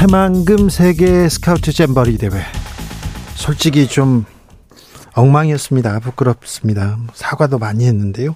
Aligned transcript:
새만금 0.00 0.70
세계 0.70 1.28
스카우트 1.28 1.72
잼버리 1.72 2.16
대회 2.16 2.30
솔직히 3.34 3.86
좀 3.86 4.24
엉망이었습니다. 5.12 6.00
부끄럽습니다. 6.00 6.96
사과도 7.12 7.58
많이 7.58 7.84
했는데요. 7.84 8.34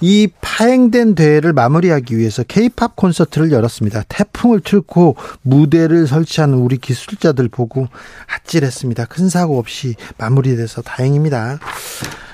이 0.00 0.28
파행된 0.40 1.14
대회를 1.14 1.52
마무리하기 1.52 2.16
위해서 2.16 2.42
케이팝 2.42 2.96
콘서트를 2.96 3.52
열었습니다. 3.52 4.04
태풍을 4.08 4.60
틀고 4.60 5.16
무대를 5.42 6.06
설치하는 6.06 6.54
우리 6.54 6.78
기술자들 6.78 7.50
보고 7.50 7.88
아찔했습니다. 8.26 9.04
큰 9.04 9.28
사고 9.28 9.58
없이 9.58 9.94
마무리돼서 10.16 10.80
다행입니다. 10.80 11.58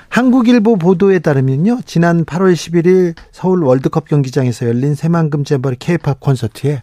한국일보 0.07 0.77
보도에 0.77 1.19
따르면요. 1.19 1.79
지난 1.85 2.23
8월 2.23 2.53
11일 2.53 3.15
서울 3.33 3.63
월드컵 3.65 4.07
경기장에서 4.07 4.65
열린 4.65 4.95
새만금 4.95 5.43
잼버리 5.43 5.75
케이팝 5.77 6.21
콘서트에 6.21 6.81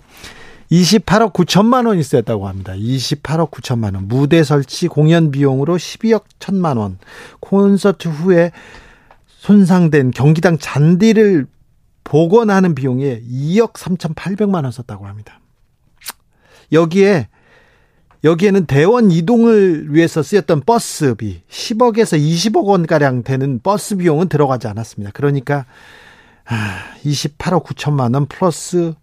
28억 0.73 1.34
9천만 1.34 1.87
원이 1.87 2.03
쓰였다고 2.03 2.48
합니다. 2.48 2.73
28억 2.73 3.51
9천만 3.51 3.95
원. 3.95 4.09
무대 4.09 4.42
설치 4.42 4.89
공연 4.89 5.31
비용으로 5.31 5.77
12억 5.77 6.23
1천만 6.39 6.78
원. 6.78 6.98
콘서트 7.41 8.09
후에 8.09 8.53
손상된 9.27 10.12
경기장 10.12 10.56
잔디를 10.56 11.47
복원하는 12.05 12.75
비용에 12.75 13.20
2억 13.20 13.75
3,800만 13.75 14.65
원 14.65 14.73
썼다고 14.73 15.06
합니다. 15.06 15.41
여기에 16.73 17.28
여기에는 18.25 18.67
대원 18.67 19.11
이동을 19.11 19.93
위해서 19.93 20.23
쓰였던 20.23 20.62
버스비 20.65 21.43
10억에서 21.50 22.19
20억 22.19 22.65
원 22.65 22.87
가량 22.87 23.25
되는 23.25 23.61
버스 23.62 23.97
비용은 23.97 24.28
들어가지 24.28 24.69
않았습니다. 24.69 25.11
그러니까 25.12 25.67
28억 27.05 27.65
9천만 27.65 28.15
원 28.15 28.27
플러스 28.27 28.95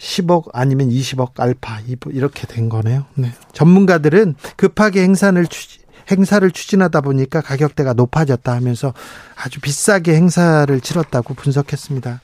10억 0.00 0.50
아니면 0.52 0.88
20억 0.88 1.32
알파 1.38 1.78
이렇게 2.06 2.46
된 2.46 2.68
거네요. 2.68 3.04
네. 3.14 3.32
전문가들은 3.52 4.34
급하게 4.56 5.02
행사를 5.02 5.46
추 5.46 5.78
행사를 6.10 6.50
추진하다 6.50 7.02
보니까 7.02 7.40
가격대가 7.40 7.92
높아졌다 7.92 8.52
하면서 8.52 8.92
아주 9.36 9.60
비싸게 9.60 10.16
행사를 10.16 10.80
치렀다고 10.80 11.34
분석했습니다. 11.34 12.20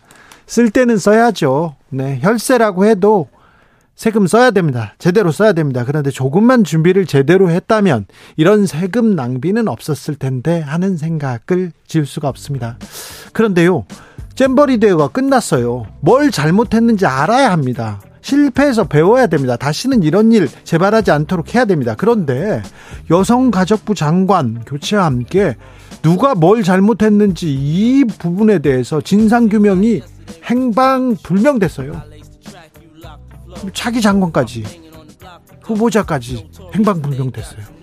쓸 0.47 0.71
때는 0.71 0.97
써야죠. 0.97 1.77
네. 1.91 2.19
혈세라고 2.21 2.87
해도 2.87 3.29
세금 3.97 4.27
써야 4.27 4.51
됩니다. 4.51 4.95
제대로 4.99 5.33
써야 5.33 5.53
됩니다. 5.55 5.85
그런데 5.85 6.11
조금만 6.11 6.65
준비를 6.65 7.07
제대로 7.07 7.51
했다면 7.51 8.05
이런 8.37 8.67
세금 8.67 9.17
낭비는 9.17 9.69
없었을 9.69 10.17
텐데 10.17 10.61
하는 10.61 10.99
생각을 10.99 11.73
지을 11.87 12.05
수가 12.05 12.29
없습니다. 12.29 12.79
그런데요, 13.33 13.87
잼버리 14.35 14.79
대회가 14.79 15.09
끝났어요. 15.09 15.87
뭘 16.01 16.31
잘못했는지 16.31 17.07
알아야 17.07 17.51
합니다. 17.51 18.01
실패해서 18.21 18.85
배워야 18.85 19.29
됩니다. 19.29 19.57
다시는 19.57 20.03
이런 20.03 20.33
일 20.33 20.49
재발하지 20.65 21.13
않도록 21.13 21.55
해야 21.55 21.65
됩니다. 21.65 21.95
그런데 21.97 22.63
여성가족부 23.09 23.95
장관 23.95 24.63
교체와 24.67 25.05
함께 25.07 25.57
누가 26.03 26.35
뭘 26.35 26.63
잘못했는지 26.63 27.53
이 27.53 28.05
부분에 28.05 28.59
대해서 28.59 29.01
진상규명이 29.01 30.03
행방불명됐어요. 30.45 32.16
차기 33.73 34.01
장관까지 34.01 34.65
후보자까지 35.63 36.49
행방불명됐어요. 36.75 37.77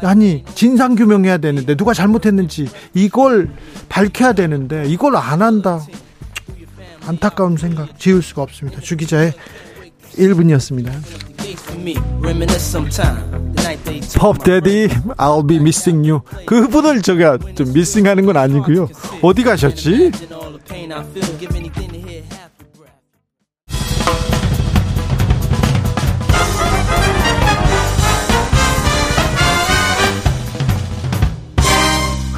아니 0.00 0.44
진상 0.54 0.94
규명해야 0.94 1.38
되는데 1.38 1.76
누가 1.76 1.94
잘못했는지 1.94 2.68
이걸 2.94 3.50
밝혀야 3.88 4.32
되는데 4.32 4.84
이걸 4.86 5.16
안 5.16 5.42
한다. 5.42 5.80
안타까운 7.06 7.56
생각 7.56 7.98
지울 7.98 8.22
수가 8.22 8.42
없습니다. 8.42 8.80
주 8.80 8.96
기자의 8.96 9.32
1분이었습니다. 10.16 10.92
펍데디 14.18 14.88
I'll 15.16 15.46
be 15.48 15.56
missing 15.58 16.08
you 16.08 16.20
그분을 16.46 17.02
제가 17.02 17.38
좀 17.54 17.72
미싱하는 17.72 18.24
건 18.26 18.36
아니고요. 18.36 18.88
어디 19.22 19.42
가셨지? 19.42 20.12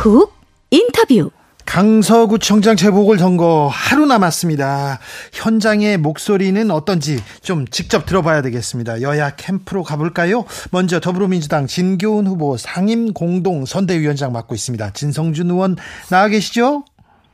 훅 0.05 0.35
인터뷰 0.71 1.31
강서구청장 1.65 2.77
재보궐선거 2.77 3.71
하루 3.73 4.05
남았습니다. 4.05 4.99
현장의 5.33 5.97
목소리는 5.97 6.71
어떤지 6.71 7.17
좀 7.41 7.67
직접 7.69 8.05
들어봐야 8.05 8.43
되겠습니다. 8.43 9.01
여야 9.01 9.31
캠프로 9.31 9.83
가볼까요? 9.83 10.45
먼저 10.73 11.01
더불어민주당 11.01 11.67
진교훈 11.67 12.27
후보 12.27 12.59
상임 12.59 13.15
공동 13.15 13.65
선대위원장 13.65 14.31
맡고 14.33 14.55
있습니다. 14.55 14.91
진성준 14.91 15.51
의원 15.51 15.77
나와 16.11 16.29
계시죠? 16.29 16.85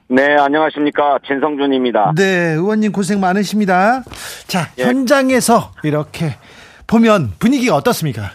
네, 0.07 0.37
안녕하십니까. 0.39 1.19
진성준입니다. 1.27 2.13
네, 2.15 2.53
의원님 2.53 2.93
고생 2.93 3.19
많으십니다. 3.19 4.05
자, 4.47 4.71
예. 4.79 4.85
현장에서 4.85 5.73
이렇게 5.83 6.37
보면 6.87 7.33
분위기가 7.41 7.75
어떻습니까? 7.75 8.31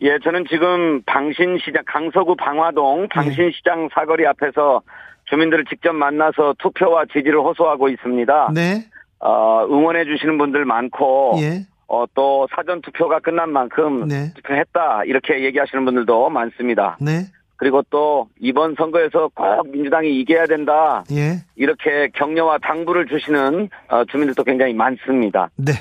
예, 0.00 0.18
저는 0.22 0.44
지금 0.48 1.02
방신시장, 1.02 1.82
강서구 1.86 2.36
방화동 2.36 3.08
방신시장 3.08 3.88
사거리 3.92 4.26
앞에서 4.26 4.82
주민들을 5.24 5.64
직접 5.66 5.92
만나서 5.92 6.54
투표와 6.58 7.04
지지를 7.12 7.40
호소하고 7.40 7.88
있습니다. 7.88 8.52
네. 8.54 8.84
어, 9.20 9.66
응원해 9.68 10.04
주시는 10.04 10.38
분들 10.38 10.64
많고, 10.64 11.34
예. 11.40 11.66
어, 11.88 12.04
또 12.14 12.46
사전 12.54 12.80
투표가 12.82 13.18
끝난 13.20 13.50
만큼 13.50 14.06
네. 14.06 14.32
투표했다 14.34 15.04
이렇게 15.06 15.44
얘기하시는 15.44 15.84
분들도 15.84 16.30
많습니다. 16.30 16.96
네. 17.00 17.26
그리고 17.56 17.82
또 17.90 18.28
이번 18.38 18.76
선거에서 18.76 19.30
꼭 19.34 19.68
민주당이 19.72 20.20
이겨야 20.20 20.46
된다. 20.46 21.02
예. 21.10 21.38
이렇게 21.56 22.08
격려와 22.14 22.58
당부를 22.58 23.06
주시는 23.06 23.68
어, 23.88 24.04
주민들도 24.04 24.44
굉장히 24.44 24.74
많습니다. 24.74 25.50
네. 25.56 25.72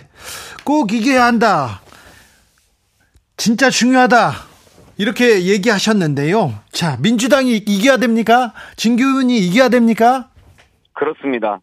꼭 0.66 0.92
이겨야 0.92 1.26
한다. 1.26 1.82
진짜 3.38 3.70
중요하다. 3.70 4.32
이렇게 4.98 5.46
얘기하셨는데요. 5.46 6.54
자, 6.72 6.98
민주당이 7.02 7.58
이겨야 7.58 7.98
됩니까? 7.98 8.54
진규은이 8.76 9.38
이겨야 9.38 9.70
됩니까? 9.70 10.30
그렇습니다. 10.94 11.60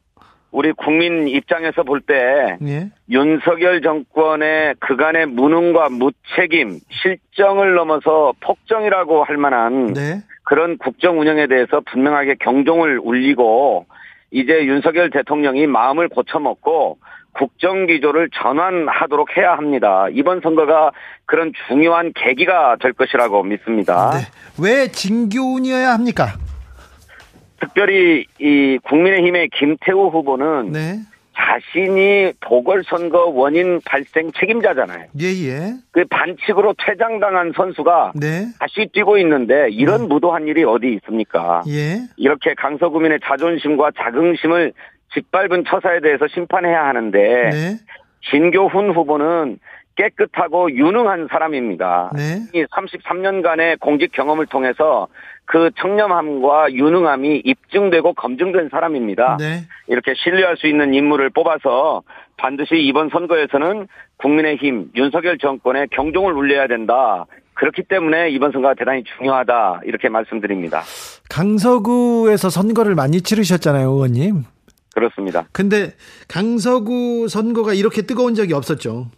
우리 0.52 0.70
국민 0.70 1.26
입장에서 1.26 1.82
볼때 1.82 2.14
예. 2.62 2.90
윤석열 3.10 3.82
정권의 3.82 4.76
그간의 4.78 5.26
무능과 5.26 5.88
무책임, 5.88 6.78
실정을 6.90 7.74
넘어서 7.74 8.32
폭정이라고 8.38 9.24
할 9.24 9.36
만한 9.36 9.92
네. 9.94 10.22
그런 10.44 10.78
국정 10.78 11.18
운영에 11.18 11.48
대해서 11.48 11.80
분명하게 11.90 12.36
경종을 12.36 13.00
울리고 13.02 13.86
이제 14.30 14.64
윤석열 14.64 15.10
대통령이 15.10 15.66
마음을 15.66 16.08
고쳐먹고 16.08 16.98
국정 17.34 17.86
기조를 17.86 18.30
전환하도록 18.32 19.36
해야 19.36 19.52
합니다. 19.52 20.06
이번 20.12 20.40
선거가 20.40 20.92
그런 21.26 21.52
중요한 21.68 22.12
계기가 22.14 22.76
될 22.80 22.92
것이라고 22.92 23.42
믿습니다. 23.42 24.12
네. 24.12 24.20
왜 24.62 24.88
진교훈이어야 24.88 25.92
합니까? 25.92 26.34
특별히 27.60 28.26
이 28.38 28.78
국민의힘의 28.84 29.48
김태우 29.48 30.08
후보는 30.08 30.72
네. 30.72 30.98
자신이 31.36 32.32
보궐선거 32.40 33.26
원인 33.26 33.80
발생 33.84 34.30
책임자잖아요. 34.38 35.06
예예. 35.20 35.48
예. 35.48 35.74
그 35.90 36.04
반칙으로 36.08 36.74
퇴장당한 36.78 37.52
선수가 37.56 38.12
네. 38.14 38.46
다시 38.60 38.88
뛰고 38.92 39.18
있는데 39.18 39.68
이런 39.70 40.02
네. 40.02 40.06
무도한 40.06 40.46
일이 40.46 40.62
어디 40.62 40.92
있습니까? 40.94 41.62
예. 41.68 42.02
이렇게 42.16 42.54
강서구민의 42.54 43.18
자존심과 43.24 43.90
자긍심을 43.96 44.72
짓밟은 45.14 45.64
처사에 45.66 46.00
대해서 46.00 46.26
심판해야 46.28 46.84
하는데 46.84 47.18
네. 47.18 47.76
진교훈 48.30 48.92
후보는 48.92 49.58
깨끗하고 49.96 50.72
유능한 50.72 51.28
사람입니다. 51.30 52.10
네. 52.14 52.40
이 52.52 52.64
33년간의 52.64 53.78
공직 53.80 54.12
경험을 54.12 54.46
통해서 54.46 55.08
그 55.44 55.70
청렴함과 55.80 56.72
유능함이 56.72 57.42
입증되고 57.44 58.14
검증된 58.14 58.70
사람입니다. 58.70 59.36
네. 59.38 59.62
이렇게 59.86 60.14
신뢰할 60.16 60.56
수 60.56 60.66
있는 60.66 60.94
인물을 60.94 61.30
뽑아서 61.30 62.02
반드시 62.36 62.76
이번 62.76 63.10
선거에서는 63.10 63.86
국민의힘 64.16 64.90
윤석열 64.96 65.38
정권의 65.38 65.88
경종을 65.92 66.32
울려야 66.32 66.66
된다. 66.66 67.26
그렇기 67.54 67.84
때문에 67.84 68.30
이번 68.30 68.50
선거가 68.50 68.74
대단히 68.74 69.04
중요하다 69.16 69.82
이렇게 69.84 70.08
말씀드립니다. 70.08 70.82
강서구에서 71.30 72.50
선거를 72.50 72.96
많이 72.96 73.20
치르셨잖아요, 73.20 73.88
의원님. 73.90 74.44
그렇습니다. 74.94 75.46
근데 75.52 75.92
강서구 76.28 77.28
선거가 77.28 77.74
이렇게 77.74 78.02
뜨거운 78.02 78.34
적이 78.34 78.54
없었죠. 78.54 79.08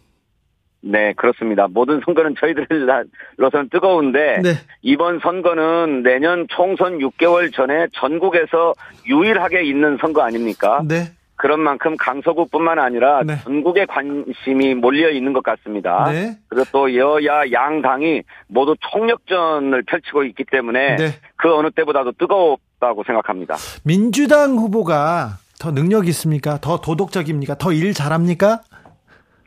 네, 0.81 1.13
그렇습니다. 1.13 1.67
모든 1.69 2.01
선거는 2.05 2.35
저희들로서는 2.39 3.69
뜨거운데 3.71 4.39
네. 4.41 4.53
이번 4.81 5.19
선거는 5.19 6.03
내년 6.03 6.47
총선 6.49 6.99
6개월 6.99 7.53
전에 7.53 7.87
전국에서 7.93 8.73
유일하게 9.07 9.63
있는 9.63 9.97
선거 9.99 10.21
아닙니까? 10.21 10.81
네. 10.87 11.11
그런 11.35 11.59
만큼 11.59 11.95
강서구뿐만 11.97 12.79
아니라 12.79 13.21
네. 13.23 13.37
전국의 13.43 13.85
관심이 13.87 14.73
몰려 14.73 15.11
있는 15.11 15.33
것 15.33 15.43
같습니다. 15.43 16.09
네. 16.11 16.37
그리고 16.47 16.65
또 16.71 16.95
여야 16.95 17.51
양당이 17.51 18.23
모두 18.47 18.75
총력전을 18.79 19.83
펼치고 19.83 20.23
있기 20.23 20.45
때문에 20.49 20.95
네. 20.95 21.09
그 21.35 21.53
어느 21.53 21.69
때보다도 21.69 22.13
뜨겁다고 22.13 23.03
생각합니다. 23.03 23.55
민주당 23.83 24.55
후보가 24.57 25.37
더 25.59 25.71
능력 25.71 26.07
있습니까? 26.07 26.57
더 26.59 26.79
도덕적입니까? 26.79 27.55
더 27.57 27.71
일 27.71 27.93
잘합니까? 27.93 28.61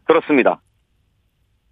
그렇습니다. 0.04 0.60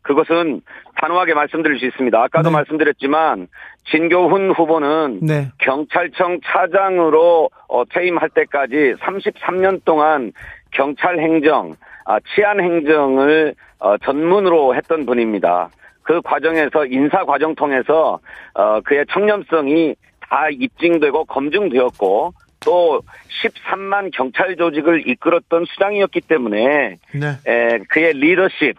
그것은 0.02 0.62
단호하게 1.00 1.34
말씀드릴 1.34 1.78
수 1.78 1.86
있습니다. 1.86 2.16
아까도 2.22 2.48
네. 2.48 2.54
말씀드렸지만 2.56 3.48
진교훈 3.90 4.50
후보는 4.52 5.20
네. 5.22 5.50
경찰청 5.58 6.40
차장으로 6.44 7.50
어, 7.68 7.84
퇴임할 7.84 8.30
때까지 8.30 8.94
33년 9.00 9.84
동안 9.84 10.32
경찰 10.70 11.18
행정, 11.18 11.74
아, 12.06 12.18
치안 12.34 12.60
행정을 12.60 13.54
어, 13.80 13.98
전문으로 13.98 14.74
했던 14.76 15.04
분입니다. 15.04 15.68
그 16.02 16.22
과정에서 16.22 16.86
인사 16.86 17.24
과정 17.24 17.54
통해서 17.54 18.18
어, 18.54 18.80
그의 18.80 19.04
청렴성이 19.12 19.94
다 20.20 20.48
입증되고 20.50 21.24
검증되었고 21.26 22.32
또 22.68 23.00
13만 23.42 24.10
경찰 24.12 24.54
조직을 24.56 25.08
이끌었던 25.08 25.64
수장이었기 25.64 26.20
때문에 26.20 26.98
네. 27.14 27.38
에, 27.46 27.78
그의 27.88 28.12
리더십 28.12 28.76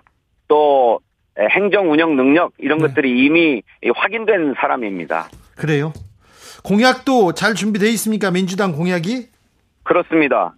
또 0.48 1.00
행정 1.40 1.92
운영 1.92 2.16
능력 2.16 2.52
이런 2.60 2.78
네. 2.78 2.88
것들이 2.88 3.26
이미 3.26 3.64
확인된 3.96 4.54
사람입니다. 4.60 5.30
그래요? 5.56 5.92
공약도 6.64 7.34
잘 7.34 7.56
준비되어 7.56 7.90
있습니까? 7.90 8.30
민주당 8.30 8.74
공약이? 8.74 9.30
그렇습니다. 9.82 10.54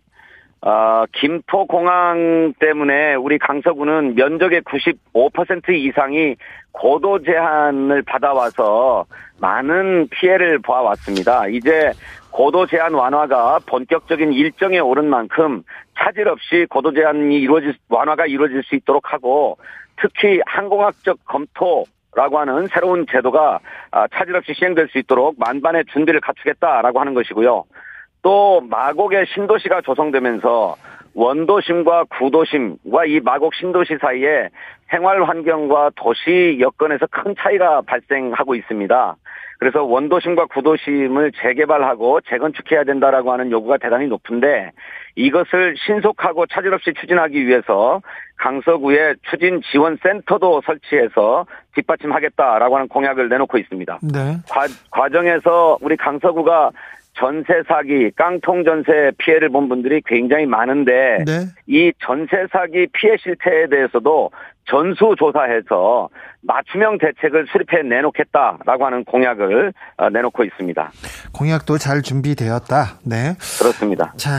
어, 0.64 1.06
김포공항 1.14 2.54
때문에 2.60 3.16
우리 3.16 3.40
강서구는 3.40 4.16
면적의 4.16 4.62
95% 4.62 5.70
이상이 5.70 6.36
고도 6.72 7.24
제한을 7.24 8.04
받아와서 8.04 9.06
많은 9.40 10.08
피해를 10.10 10.60
보아왔습니다. 10.60 11.48
이제 11.48 11.92
고도 12.32 12.66
제한 12.66 12.94
완화가 12.94 13.60
본격적인 13.66 14.34
일정에 14.34 14.80
오른 14.80 15.10
만큼 15.10 15.64
차질 15.98 16.28
없이 16.28 16.66
고도 16.70 16.94
제한이 16.94 17.40
이루어질 17.40 17.76
완화가 17.90 18.26
이루어질 18.26 18.64
수 18.64 18.76
있도록 18.76 19.14
하고 19.14 19.58
특히 20.02 20.42
항공학적 20.46 21.20
검토 21.26 21.86
라고 22.14 22.40
하는 22.40 22.68
새로운 22.68 23.06
제도가 23.10 23.60
아, 23.92 24.08
차질 24.14 24.36
없이 24.36 24.54
시행될 24.54 24.90
수 24.90 24.98
있도록 24.98 25.36
만반의 25.40 25.86
준비를 25.94 26.20
갖추겠다라고 26.20 27.00
하는 27.00 27.14
것이고요. 27.14 27.64
또 28.22 28.62
마곡의 28.70 29.28
신도시가 29.34 29.82
조성되면서 29.82 30.76
원도심과 31.14 32.06
구도심과 32.18 33.06
이 33.06 33.20
마곡 33.22 33.54
신도시 33.56 33.98
사이에 34.02 34.50
생활 34.90 35.24
환경과 35.24 35.92
도시 35.96 36.58
여건에서 36.60 37.08
큰 37.10 37.34
차이가 37.38 37.82
발생하고 37.82 38.56
있습니다. 38.56 39.16
그래서 39.62 39.84
원도심과 39.84 40.48
구도심을 40.48 41.34
재개발하고 41.40 42.22
재건축해야 42.22 42.84
된다라고 42.84 43.32
하는 43.32 43.52
요구가 43.52 43.78
대단히 43.78 44.08
높은데 44.08 44.72
이것을 45.16 45.76
신속하고 45.78 46.48
차질 46.48 46.74
없이 46.74 46.92
추진하기 47.00 47.46
위해서 47.46 48.02
강서구에 48.38 49.14
추진 49.30 49.62
지원 49.72 50.00
센터도 50.02 50.64
설치해서 50.66 51.46
뒷받침하겠다라고 51.76 52.76
하는 52.76 52.88
공약을 52.88 53.30
내놓고 53.30 53.60
있습니다. 53.60 54.00
네. 54.02 54.38
과, 54.50 54.66
과정에서 54.90 55.78
우리 55.82 55.96
강서구가 55.96 56.72
전세 57.14 57.62
사기, 57.68 58.12
깡통 58.16 58.64
전세 58.64 59.12
피해를 59.18 59.50
본 59.50 59.68
분들이 59.70 60.02
굉장히 60.06 60.46
많은데 60.46 61.24
네. 61.26 61.46
이 61.68 61.92
전세 62.00 62.48
사기 62.52 62.88
피해 62.94 63.16
실태에 63.22 63.68
대해서도 63.70 64.32
전수 64.66 65.16
조사해서 65.20 66.10
맞춤형 66.42 66.98
대책을 67.00 67.48
수립해 67.52 67.84
내놓겠다라고 67.84 68.86
하는 68.86 69.04
공약을 69.04 69.74
어, 69.98 70.10
내놓고 70.10 70.44
있습니다. 70.46 70.92
공약도 71.34 71.78
잘 71.78 72.02
준비되었다. 72.02 73.00
네. 73.06 73.36
그렇습니다. 73.60 74.14
자, 74.18 74.30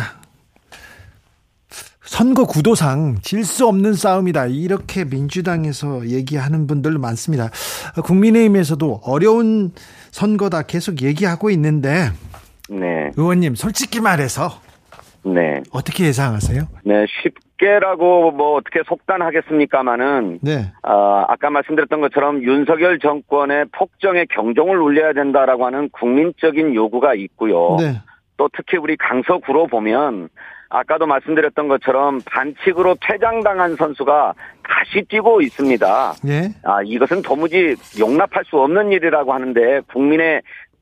선거 2.03 2.45
구도상 2.47 3.17
질 3.23 3.45
수 3.45 3.67
없는 3.67 3.95
싸움이다. 3.95 4.47
이렇게 4.47 5.05
민주당에서 5.05 6.07
얘기하는 6.07 6.67
분들 6.67 6.99
많습니다. 6.99 7.51
국민의힘에서도 8.05 9.01
어려운 9.05 9.73
선거다 10.11 10.63
계속 10.63 11.03
얘기하고 11.03 11.51
있는데 11.51 12.11
네. 12.81 13.11
의원님 13.17 13.55
솔직히 13.55 14.01
말해서 14.01 14.51
네. 15.25 15.63
어떻게 15.73 16.05
예상하세요? 16.07 16.63
네, 16.85 17.07
쉽게라고 17.23 18.33
뭐 18.33 18.57
어떻게 18.57 18.81
속단하겠습니까마는 18.87 20.41
네. 20.43 20.73
어, 20.83 21.25
아까 21.29 21.51
말씀드렸던 21.51 22.01
것처럼 22.01 22.43
윤석열 22.43 22.99
정권의 22.99 23.67
폭정에 23.73 24.27
경종을 24.31 24.79
울려야 24.79 25.13
된다라고 25.13 25.67
하는 25.67 25.89
국민적인 25.91 26.75
요구가 26.75 27.15
있고요. 27.15 27.77
네. 27.79 28.01
또 28.37 28.49
특히 28.57 28.79
우리 28.79 28.97
강서구로 28.97 29.69
보면 29.69 30.29
아까도 30.69 31.07
말씀드렸던 31.07 31.69
것처럼 31.69 32.21
반칙으로 32.25 32.97
퇴장당한 33.01 33.77
선수가 33.77 34.35
다시 34.67 35.05
뛰고 35.07 35.43
있습니다. 35.43 36.15
예? 36.29 36.49
아, 36.65 36.81
이것은 36.83 37.21
도무지 37.21 37.77
용납할 38.01 38.45
수 38.47 38.59
없는 38.59 38.91
일이라고 38.91 39.35
하는데 39.35 39.81
국민의 39.93 40.41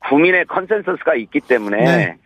국민의 0.09 0.47
consensus가 0.47 1.15
있기 1.15 1.41
때문에 1.41 1.77
네. 1.85 2.17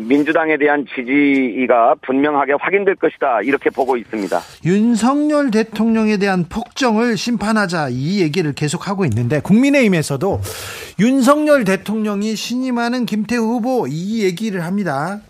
민주당에 0.00 0.56
대한 0.56 0.86
지지가 0.86 1.96
분명하게 2.00 2.54
확인될 2.58 2.94
것이다 2.94 3.42
이렇게 3.42 3.68
보고 3.68 3.98
있습니다. 3.98 4.40
윤석열 4.64 5.50
대통령에 5.50 6.16
대한 6.16 6.46
폭정을 6.48 7.18
심판하자 7.18 7.88
이 7.90 8.22
얘기를 8.22 8.54
계속하고 8.54 9.04
있는데 9.04 9.40
국민의힘에서도 9.40 10.40
윤석열 10.98 11.64
대통령이 11.64 12.36
신임하는 12.36 13.04
김태우 13.04 13.42
후보 13.42 13.86
이 13.86 14.22
얘기를 14.24 14.64
합니다. 14.64 15.20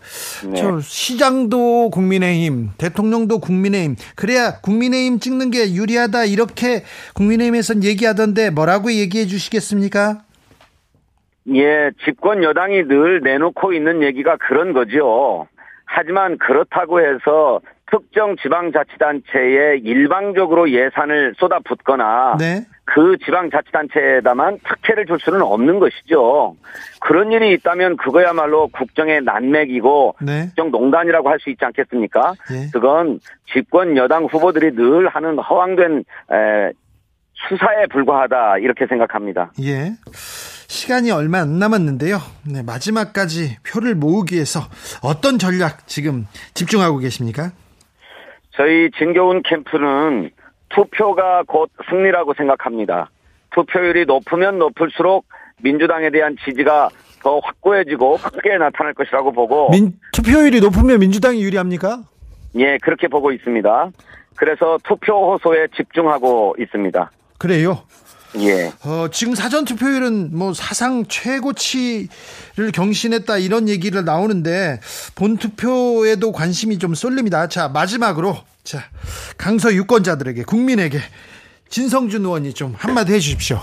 네. 0.45 0.55
저 0.55 0.81
시장도 0.81 1.91
국민의힘, 1.91 2.71
대통령도 2.79 3.41
국민의힘. 3.41 3.97
그래야 4.15 4.61
국민의힘 4.61 5.19
찍는 5.19 5.51
게 5.51 5.73
유리하다 5.75 6.27
이렇게 6.27 6.85
국민의힘에선 7.15 7.83
얘기하던데 7.83 8.51
뭐라고 8.51 8.93
얘기해 8.93 9.27
주시겠습니까? 9.27 10.21
예, 11.55 11.91
집권 12.05 12.43
여당이 12.43 12.85
늘 12.89 13.21
내놓고 13.23 13.73
있는 13.73 14.03
얘기가 14.03 14.37
그런 14.37 14.73
거죠. 14.73 15.47
하지만 15.85 16.37
그렇다고 16.39 17.01
해서 17.01 17.61
특정 17.89 18.35
지방자치단체에 18.37 19.77
일방적으로 19.85 20.69
예산을 20.71 21.35
쏟아붓거나 21.37 22.37
네. 22.41 22.67
그 22.85 23.17
지방자치단체에다만 23.25 24.59
특혜를 24.65 25.07
줄 25.07 25.21
수는 25.21 25.43
없는 25.43 25.79
것이죠. 25.79 26.57
그런 27.01 27.31
일이 27.31 27.53
있다면 27.53 27.97
그거야말로 27.97 28.67
국정의 28.69 29.23
난맥이고 29.23 30.17
네. 30.23 30.47
국정 30.47 30.73
농단이라고 30.73 31.29
할 31.31 31.39
수 31.39 31.51
있지 31.51 31.65
않겠습니까? 31.65 32.35
네. 32.51 32.71
그건 32.73 33.21
집권 33.53 33.97
여당 33.97 34.25
후보들이 34.25 34.75
늘 34.75 35.07
하는 35.07 35.39
허황된 35.39 35.99
에, 36.33 36.73
수사에 37.49 37.87
불과하다 37.93 38.59
이렇게 38.59 38.87
생각합니다. 38.87 39.53
예. 39.63 39.93
시간이 40.69 41.11
얼마 41.11 41.41
안 41.41 41.59
남았는데요. 41.59 42.19
네, 42.51 42.63
마지막까지 42.63 43.59
표를 43.63 43.95
모으기 43.95 44.35
위해서 44.35 44.61
어떤 45.03 45.39
전략 45.39 45.87
지금 45.87 46.27
집중하고 46.55 46.99
계십니까? 46.99 47.53
저희 48.53 48.91
진교훈 48.99 49.43
캠프는 49.43 50.31
투표가 50.71 51.45
곧 51.47 51.71
승리라고 51.89 52.35
생각합니다. 52.35 53.11
투표율이 53.55 54.07
높으면 54.07 54.59
높을수록 54.59 55.27
민주당에 55.63 56.11
대한 56.11 56.37
지지가 56.45 56.89
더 57.23 57.39
확고해지고 57.39 58.19
크게 58.19 58.59
나타날 58.59 58.95
것이라고 58.95 59.33
보고 59.33 59.71
민, 59.71 59.99
투표율이 60.13 60.61
높으면 60.61 60.99
민주당이 60.99 61.43
유리합니까? 61.43 62.03
예, 62.57 62.79
그렇게 62.83 63.09
보고 63.09 63.33
있습니다. 63.33 63.91
그래서 64.37 64.79
투표 64.85 65.33
호소에 65.33 65.69
집중하고 65.75 66.57
있습니다. 66.59 67.11
그래요? 67.39 67.83
예. 68.39 68.73
어, 68.85 69.09
지금 69.11 69.35
사전 69.35 69.65
투표율은 69.65 70.37
뭐 70.37 70.53
사상 70.53 71.07
최고치를 71.07 72.73
경신했다 72.73 73.39
이런 73.39 73.69
얘기를 73.69 74.05
나오는데 74.05 74.81
본 75.15 75.37
투표에도 75.37 76.33
관심이 76.33 76.79
좀 76.79 76.95
쏠립니다. 76.95 77.49
자, 77.49 77.69
마지막으로 77.69 78.37
자, 78.63 78.85
강서 79.39 79.73
유권자들에게 79.73 80.43
국민에게 80.45 80.99
진성준 81.69 82.25
의원이 82.25 82.53
좀 82.55 82.75
한마디 82.77 83.15
해 83.15 83.19
주십시오. 83.19 83.61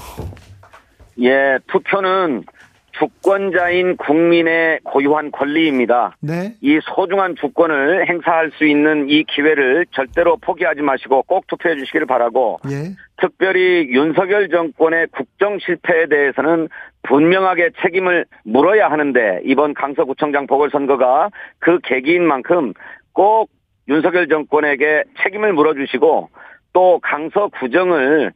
예, 1.22 1.60
투표는 1.72 2.44
주권자인 2.94 3.98
국민의 3.98 4.80
고유한 4.84 5.32
권리입니다. 5.32 6.16
네. 6.22 6.56
이 6.62 6.80
소중한 6.84 7.36
주권을 7.36 8.08
행사할 8.08 8.52
수 8.52 8.66
있는 8.66 9.10
이 9.10 9.24
기회를 9.24 9.86
절대로 9.92 10.38
포기하지 10.38 10.82
마시고 10.82 11.24
꼭 11.24 11.48
투표해 11.48 11.76
주시기를 11.76 12.06
바라고 12.06 12.60
예. 12.70 12.96
특별히 13.18 13.90
윤석열 13.90 14.50
정권의 14.50 15.08
국정 15.08 15.58
실패에 15.60 16.08
대해서는 16.08 16.70
분명하게 17.04 17.72
책임을 17.82 18.26
물어야 18.46 18.90
하는데 18.90 19.42
이번 19.46 19.74
강서구청장 19.74 20.48
보궐선거가 20.48 21.30
그 21.60 21.80
계기인 21.84 22.24
만큼 22.26 22.74
꼭 23.12 23.50
윤석열 23.90 24.28
정권에게 24.28 25.04
책임을 25.24 25.54
물어주시고 25.54 26.30
또 26.74 27.00
강서구정을 27.04 28.32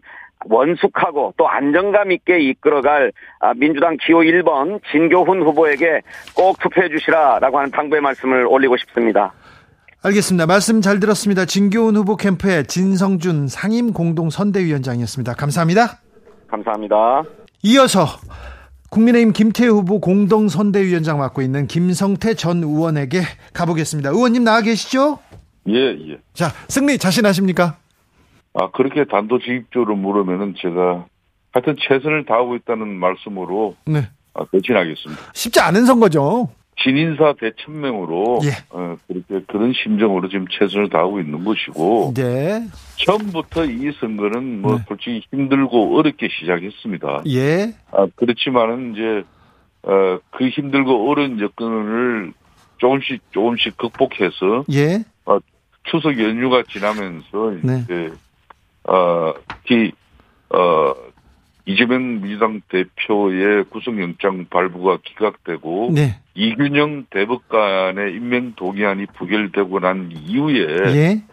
원숙하고 0.46 1.34
또 1.38 1.48
안정감 1.48 2.12
있게 2.12 2.40
이끌어갈 2.40 3.12
아, 3.40 3.54
민주당 3.54 3.98
기호 4.06 4.20
1번 4.20 4.80
진교훈 4.92 5.42
후보에게 5.42 6.02
꼭 6.36 6.60
투표해 6.60 6.90
주시라라고 6.90 7.58
하는 7.58 7.72
당부의 7.72 8.02
말씀을 8.02 8.46
올리고 8.46 8.78
싶습니다. 8.78 9.34
알겠습니다. 10.04 10.46
말씀 10.46 10.82
잘 10.82 11.00
들었습니다. 11.00 11.46
진교훈 11.46 11.96
후보 11.96 12.16
캠프의 12.16 12.66
진성준 12.66 13.48
상임 13.48 13.94
공동 13.94 14.30
선대위원장이었습니다. 14.30 15.34
감사합니다. 15.34 16.00
감사합니다. 16.48 17.24
이어서 17.64 18.06
국민의힘 18.90 19.34
김태우 19.34 19.78
후보 19.78 20.00
공동 20.00 20.48
선대위원장 20.48 21.18
맡고 21.18 21.42
있는 21.42 21.68
김성태 21.68 22.36
전 22.36 22.64
의원에게 22.64 23.22
가보겠습니다. 23.54 24.12
의원님 24.12 24.44
나와 24.44 24.62
계시죠? 24.62 25.20
예, 25.68 25.76
예. 25.76 26.18
자, 26.34 26.52
승리 26.70 26.98
자신하십니까? 26.98 27.78
아, 28.54 28.72
그렇게 28.72 29.06
단도직입적으로 29.06 29.96
물으면은 29.96 30.56
제가 30.58 31.06
하여튼 31.52 31.76
최선을 31.80 32.26
다하고 32.26 32.56
있다는 32.56 32.88
말씀으로 33.00 33.76
네. 33.86 34.08
아, 34.34 34.46
대신하겠습니다. 34.52 35.22
쉽지 35.34 35.60
않은 35.60 35.86
선거죠. 35.86 36.50
진인사 36.84 37.34
대천명으로 37.40 38.40
예. 38.44 38.50
어, 38.70 38.96
그렇게 39.08 39.44
그런 39.48 39.74
심정으로 39.74 40.30
지금 40.30 40.46
최선을 40.48 40.90
다하고 40.90 41.20
있는 41.20 41.44
것이고 41.44 42.14
네. 42.16 42.68
처음부터 43.04 43.66
이 43.66 43.92
선거는 44.00 44.62
뭐 44.62 44.78
네. 44.78 44.84
솔직히 44.88 45.24
힘들고 45.32 45.98
어렵게 45.98 46.28
시작했습니다. 46.40 47.24
예. 47.30 47.74
아, 47.92 48.08
그렇지만은 48.16 48.94
이제 48.94 49.24
어, 49.84 50.20
그 50.32 50.48
힘들고 50.50 51.10
어려운 51.10 51.40
여건을 51.40 52.34
조금씩 52.78 53.22
조금씩 53.32 53.76
극복해서 53.78 54.66
예. 54.72 55.04
어, 55.26 55.40
추석 55.84 56.20
연휴가 56.20 56.62
지나면서 56.70 57.56
네. 57.64 57.82
이제 57.84 58.12
어, 58.88 59.34
특히, 59.48 59.92
어, 60.50 60.94
이재명 61.68 62.22
민주당 62.22 62.62
대표의 62.70 63.66
구속영장 63.66 64.46
발부가 64.50 65.00
기각되고 65.04 65.92
네. 65.94 66.22
이균영 66.34 67.08
대법관의 67.10 68.14
임명 68.14 68.54
동의안이 68.56 69.08
부결되고 69.08 69.80
난 69.82 70.10
이후에 70.14 70.66
예. 70.96 71.24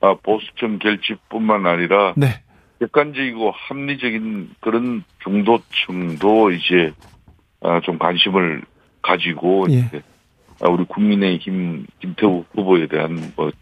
아, 0.00 0.16
보수층 0.22 0.80
결집뿐만 0.80 1.66
아니라 1.66 2.14
네. 2.16 2.42
객관적이고 2.80 3.52
합리적인 3.52 4.50
그런 4.60 5.04
중도층도 5.22 6.50
이제 6.50 6.92
아, 7.60 7.80
좀 7.80 7.96
관심을 7.96 8.62
가지고 9.02 9.66
예. 9.70 9.88
아, 10.60 10.68
우리 10.68 10.84
국민의힘 10.84 11.86
김태우 12.00 12.44
후보에 12.54 12.88
대한 12.88 13.32
뭐 13.36 13.52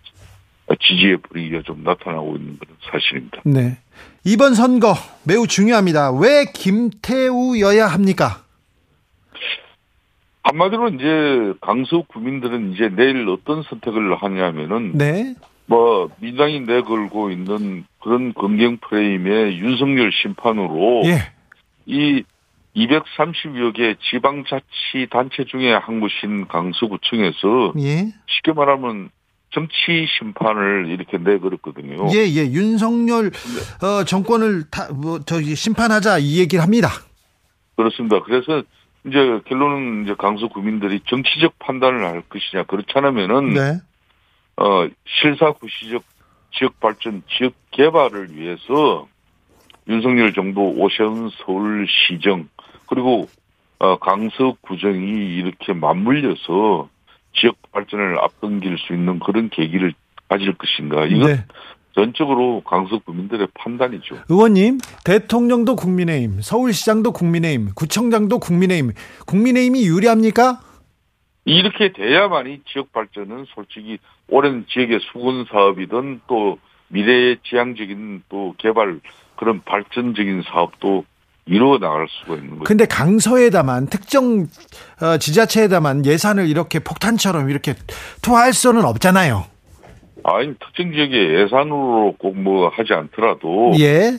지지의 0.80 1.18
불이가 1.18 1.62
좀 1.62 1.82
나타나고 1.84 2.36
있는 2.36 2.58
것은 2.58 2.74
사실입니다. 2.90 3.42
네. 3.44 3.78
이번 4.24 4.54
선거 4.54 4.94
매우 5.24 5.46
중요합니다. 5.46 6.12
왜 6.12 6.44
김태우여야 6.52 7.86
합니까? 7.86 8.44
한마디로 10.44 10.88
이제 10.90 11.54
강서 11.60 12.02
구민들은 12.08 12.72
이제 12.72 12.88
내일 12.88 13.28
어떤 13.28 13.62
선택을 13.62 14.16
하냐면은 14.16 14.92
네. 14.96 15.34
뭐 15.66 16.10
민당이 16.20 16.60
내걸고 16.60 17.30
있는 17.30 17.84
그런 18.02 18.34
검경 18.34 18.78
프레임의 18.78 19.58
윤석열 19.58 20.10
심판으로 20.12 21.02
예. 21.06 21.32
이 21.86 22.24
230여 22.76 23.74
개 23.74 23.94
지방자치 24.10 25.08
단체 25.10 25.44
중에 25.44 25.72
한 25.72 26.00
곳인 26.00 26.48
강서구청에서 26.48 27.74
예. 27.78 28.12
쉽게 28.26 28.52
말하면 28.52 29.10
정치 29.52 30.06
심판을 30.18 30.88
이렇게 30.88 31.18
내걸었거든요. 31.18 32.08
예, 32.14 32.20
예. 32.20 32.50
윤석열 32.50 33.30
어, 33.82 34.04
정권을 34.04 34.70
다, 34.70 34.88
뭐, 34.92 35.20
저기 35.20 35.54
심판하자 35.54 36.18
이 36.18 36.40
얘기를 36.40 36.62
합니다. 36.62 36.88
그렇습니다. 37.76 38.20
그래서 38.22 38.62
이제 39.06 39.40
결론은 39.46 40.04
이제 40.04 40.14
강서 40.14 40.48
구민들이 40.48 41.00
정치적 41.06 41.58
판단을 41.58 42.04
할 42.04 42.22
것이냐 42.22 42.64
그렇지 42.64 42.88
않으면은 42.94 43.54
네. 43.54 43.80
어 44.56 44.86
실사 45.06 45.52
구시적 45.52 46.04
지역 46.52 46.78
발전, 46.78 47.22
지역 47.28 47.54
개발을 47.72 48.36
위해서 48.36 49.08
윤석열 49.88 50.32
정부 50.34 50.74
오세훈 50.76 51.30
서울시정 51.44 52.48
그리고 52.86 53.28
어 53.78 53.98
강서 53.98 54.54
구정이 54.60 55.34
이렇게 55.34 55.72
맞물려서 55.72 56.88
지역 57.34 57.56
발전을 57.72 58.18
앞당길 58.18 58.76
수 58.78 58.92
있는 58.92 59.18
그런 59.18 59.48
계기를 59.50 59.94
가질 60.28 60.54
것인가. 60.54 61.06
이건 61.06 61.26
네. 61.26 61.44
전적으로 61.94 62.62
강서 62.64 62.98
구민들의 62.98 63.48
판단이죠. 63.54 64.22
의원님, 64.28 64.78
대통령도 65.04 65.76
국민의힘, 65.76 66.40
서울시장도 66.40 67.12
국민의힘, 67.12 67.74
구청장도 67.74 68.38
국민의힘, 68.38 68.92
국민의힘이 69.26 69.86
유리합니까? 69.86 70.60
이렇게 71.44 71.92
돼야만이 71.92 72.60
지역 72.72 72.92
발전은 72.92 73.46
솔직히 73.54 73.98
오랜 74.28 74.64
지역의 74.68 75.00
수건 75.12 75.44
사업이든 75.50 76.20
또 76.28 76.58
미래의 76.88 77.38
지향적인 77.44 78.22
또 78.28 78.54
개발 78.58 79.00
그런 79.36 79.62
발전적인 79.62 80.42
사업도 80.42 81.04
이루어 81.46 81.78
나갈 81.78 82.06
수가 82.08 82.36
있는 82.36 82.50
거죠. 82.50 82.64
근데 82.64 82.86
강서에다만 82.86 83.86
특정 83.86 84.46
어, 85.00 85.18
지자체에다만 85.18 86.06
예산을 86.06 86.48
이렇게 86.48 86.78
폭탄처럼 86.78 87.50
이렇게 87.50 87.74
투하할 88.22 88.52
수는 88.52 88.84
없잖아요. 88.84 89.44
아니 90.24 90.54
특정 90.60 90.92
지역의 90.92 91.34
예산으로 91.42 92.14
꼭 92.18 92.36
뭐 92.36 92.68
하지 92.68 92.92
않더라도 92.92 93.72
예. 93.80 94.18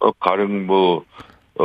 어, 0.00 0.12
가령 0.12 0.66
뭐 0.66 1.04
어, 1.58 1.64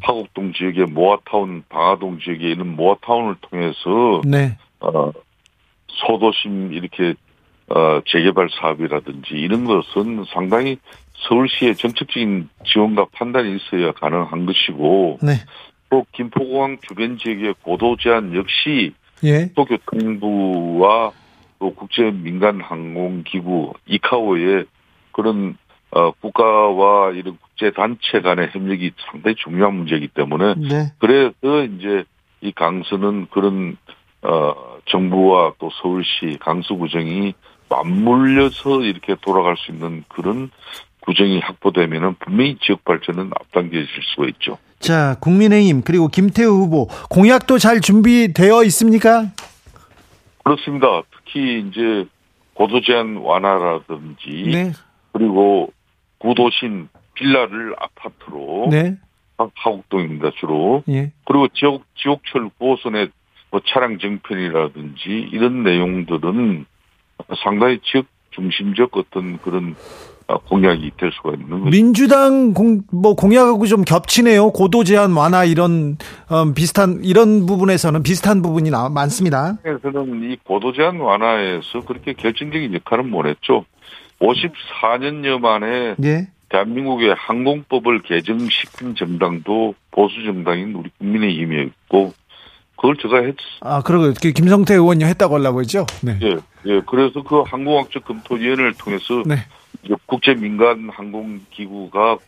화곡동 0.00 0.52
지역의 0.52 0.86
모아타운, 0.86 1.64
방화동 1.68 2.18
지역에 2.20 2.50
있는 2.52 2.76
모아타운을 2.76 3.36
통해서 3.40 4.20
네. 4.24 4.58
어, 4.80 5.10
소도심 5.88 6.72
이렇게 6.72 7.14
어, 7.74 8.02
재개발 8.06 8.48
사업이라든지 8.60 9.34
이런 9.34 9.64
것은 9.64 10.24
상당히 10.32 10.76
서울시의 11.28 11.76
정책적인 11.76 12.48
지원과 12.64 13.06
판단이 13.12 13.56
있어야 13.56 13.92
가능한 13.92 14.44
것이고 14.44 15.18
네. 15.22 15.32
또 15.88 16.04
김포공항 16.12 16.78
주변 16.86 17.16
지역의 17.16 17.54
고도 17.62 17.96
제한 17.96 18.34
역시 18.34 18.92
예. 19.24 19.50
또 19.54 19.64
교통부와 19.64 21.12
또 21.58 21.74
국제 21.74 22.10
민간 22.10 22.60
항공 22.60 23.22
기구 23.24 23.72
이카오의 23.86 24.66
그런 25.12 25.56
어, 25.92 26.10
국가와 26.10 27.12
이런 27.12 27.38
국제 27.40 27.70
단체 27.70 28.20
간의 28.20 28.50
협력이 28.52 28.92
상당히 29.10 29.36
중요한 29.36 29.74
문제이기 29.74 30.08
때문에 30.08 30.54
네. 30.56 30.92
그래서 30.98 31.64
이제 31.64 32.04
이 32.40 32.52
강서는 32.52 33.28
그런 33.30 33.76
어 34.22 34.54
정부와 34.86 35.54
또 35.58 35.70
서울시 35.80 36.38
강서구정이 36.40 37.34
맞물려서 37.72 38.82
이렇게 38.82 39.16
돌아갈 39.22 39.56
수 39.56 39.72
있는 39.72 40.04
그런 40.08 40.50
구정이 41.00 41.40
확보되면은 41.40 42.16
분명히 42.20 42.56
지역 42.60 42.84
발전은 42.84 43.30
앞당겨질 43.40 43.88
수가 44.14 44.28
있죠. 44.28 44.58
자, 44.78 45.16
국민의힘 45.20 45.82
그리고 45.82 46.08
김태우 46.08 46.50
후보 46.50 46.88
공약도 47.08 47.58
잘 47.58 47.80
준비되어 47.80 48.64
있습니까? 48.64 49.30
그렇습니다. 50.44 51.02
특히 51.10 51.60
이제 51.60 52.04
고도 52.54 52.80
제한 52.80 53.16
완화라든지 53.16 54.50
네. 54.52 54.72
그리고 55.12 55.72
구도심 56.18 56.88
빌라를 57.14 57.74
아파트로 57.78 58.68
네. 58.70 58.96
하곡동입니다 59.36 60.30
주로. 60.38 60.84
예. 60.88 61.12
그리고 61.24 61.48
지옥 61.48 61.84
지옥철 61.96 62.50
9호선의 62.60 63.10
뭐 63.50 63.60
차량 63.66 63.98
정편이라든지 63.98 65.28
이런 65.32 65.62
내용들은 65.62 66.66
상당히 67.42 67.78
지역 67.84 68.06
중심적 68.30 68.96
어떤 68.96 69.38
그런 69.38 69.74
어, 70.28 70.38
공약이 70.38 70.92
될 70.96 71.10
수가 71.12 71.32
있는 71.32 71.50
거죠. 71.50 71.64
민주당 71.70 72.54
공, 72.54 72.82
뭐 72.92 73.14
공약하고 73.14 73.66
좀 73.66 73.82
겹치네요. 73.82 74.50
고도 74.50 74.84
제한 74.84 75.12
완화 75.12 75.44
이런 75.44 75.96
음, 76.30 76.54
비슷한 76.54 77.00
이런 77.02 77.46
부분에서는 77.46 78.02
비슷한 78.02 78.40
부분이 78.42 78.70
나, 78.70 78.88
많습니다. 78.88 79.58
그래서는 79.62 80.30
이 80.30 80.36
고도 80.44 80.72
제한 80.72 81.00
완화에서 81.00 81.80
그렇게 81.86 82.12
결정적인 82.12 82.74
역할은 82.74 83.10
못했죠. 83.10 83.64
54년여 84.20 85.40
만에 85.40 85.96
예. 86.04 86.28
대한민국의 86.48 87.14
항공법을 87.16 88.02
개정시킨 88.02 88.94
정당도 88.94 89.74
보수 89.90 90.22
정당인 90.24 90.74
우리 90.74 90.90
국민의힘이었고 90.98 92.12
그걸 92.82 92.96
제가 93.00 93.18
했. 93.18 93.36
아, 93.60 93.80
그러고 93.80 94.12
김성태 94.12 94.74
의원이 94.74 95.04
했다고 95.04 95.36
하려고 95.36 95.60
했죠? 95.60 95.86
네. 96.02 96.18
예, 96.20 96.36
예. 96.66 96.82
그래서 96.84 97.22
그 97.22 97.42
항공학적 97.42 98.04
검토위원회를 98.04 98.74
통해서 98.74 99.22
네. 99.24 99.36
국제 100.06 100.34
민간 100.34 100.90
항공기구가 100.90 102.18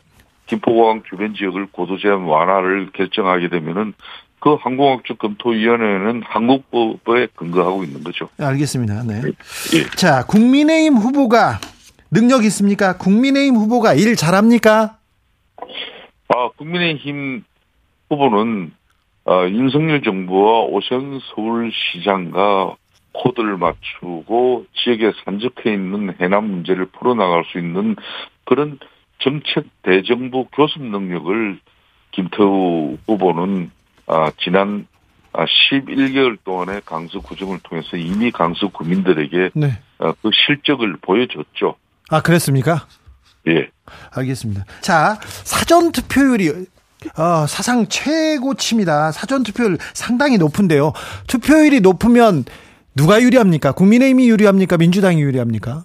김포공항 0.47 1.03
주변 1.11 1.35
지역을 1.35 1.67
고도 1.73 1.99
제한 1.99 2.23
완화를 2.23 2.91
결정하게 2.93 3.49
되면은 3.49 3.95
그 4.39 4.55
항공학적 4.55 5.19
검토위원회는 5.19 6.23
한국법에 6.25 7.27
근거하고 7.35 7.83
있는 7.83 8.05
거죠. 8.05 8.29
네, 8.37 8.47
알겠습니다. 8.47 9.03
네. 9.03 9.23
예. 9.75 9.85
자, 9.97 10.25
국민의힘 10.25 10.95
후보가 10.95 11.59
능력 12.13 12.45
있습니까? 12.45 12.97
국민의힘 12.97 13.57
후보가 13.57 13.95
일 13.95 14.15
잘합니까? 14.15 14.99
아, 16.29 16.49
국민의힘 16.57 17.43
후보는 18.09 18.71
어, 19.27 19.47
윤석열 19.49 20.03
정부와 20.03 20.63
오션 20.65 21.21
서울시장과 21.35 22.77
코드를 23.13 23.57
맞추고 23.57 24.67
지역에 24.75 25.13
산적해 25.25 25.73
있는 25.73 26.15
해남 26.21 26.51
문제를 26.51 26.87
풀어나갈 26.87 27.45
수 27.51 27.59
있는 27.59 27.97
그런 28.45 28.79
정책 29.21 29.67
대정부 29.83 30.47
교섭 30.53 30.83
능력을 30.83 31.59
김태우 32.11 32.99
후보는 33.07 33.71
아, 34.07 34.31
지난 34.39 34.87
11개월 35.33 36.35
아, 36.35 36.39
동안의 36.45 36.83
강서 36.85 37.21
구정을 37.21 37.61
통해서 37.63 37.97
이미 37.97 38.31
강서 38.31 38.69
구민들에게 38.69 39.51
네. 39.55 39.79
아, 39.99 40.13
그 40.21 40.31
실적을 40.33 40.97
보여줬죠. 41.01 41.77
아, 42.11 42.21
그랬습니까? 42.21 42.87
예. 43.49 43.69
알겠습니다. 44.15 44.65
자, 44.81 45.19
사전 45.23 45.93
투표율이 45.93 46.67
어, 47.17 47.47
사상 47.47 47.87
최고치입니다. 47.87 49.13
사전 49.13 49.43
투표율 49.43 49.79
상당히 49.93 50.39
높은데요. 50.39 50.93
투표율이 51.27 51.81
높으면 51.81 52.45
누가 52.97 53.21
유리합니까? 53.21 53.73
국민의힘이 53.73 54.29
유리합니까? 54.29 54.77
민주당이 54.77 55.21
유리합니까? 55.21 55.85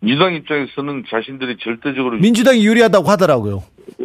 민주당 0.00 0.34
입장에서는 0.34 1.04
자신들이 1.10 1.58
절대적으로 1.60 2.18
민주당이 2.18 2.64
유리하다고 2.64 3.08
하더라고요. 3.10 3.62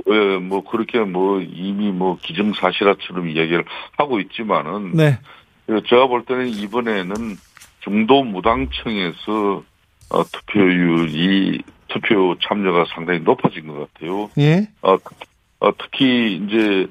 예, 0.10 0.38
뭐 0.38 0.64
그렇게 0.64 1.00
뭐 1.00 1.42
이미 1.42 1.92
뭐 1.92 2.18
기정사실화처럼 2.22 3.30
이야기를 3.30 3.64
하고 3.98 4.20
있지만은 4.20 4.92
네. 4.94 5.20
제가 5.88 6.08
볼 6.08 6.26
때는 6.26 6.50
이번에는 6.50 7.16
중도 7.82 8.24
무당청에서 8.24 9.64
어, 10.10 10.24
투표율이 10.24 11.62
투표 11.88 12.36
참여가 12.42 12.86
상당히 12.94 13.20
높아진 13.20 13.68
것 13.68 13.94
같아요. 13.94 14.30
예. 14.38 14.68
어, 14.82 14.98
어, 15.60 15.72
특히 15.78 16.38
이제 16.38 16.88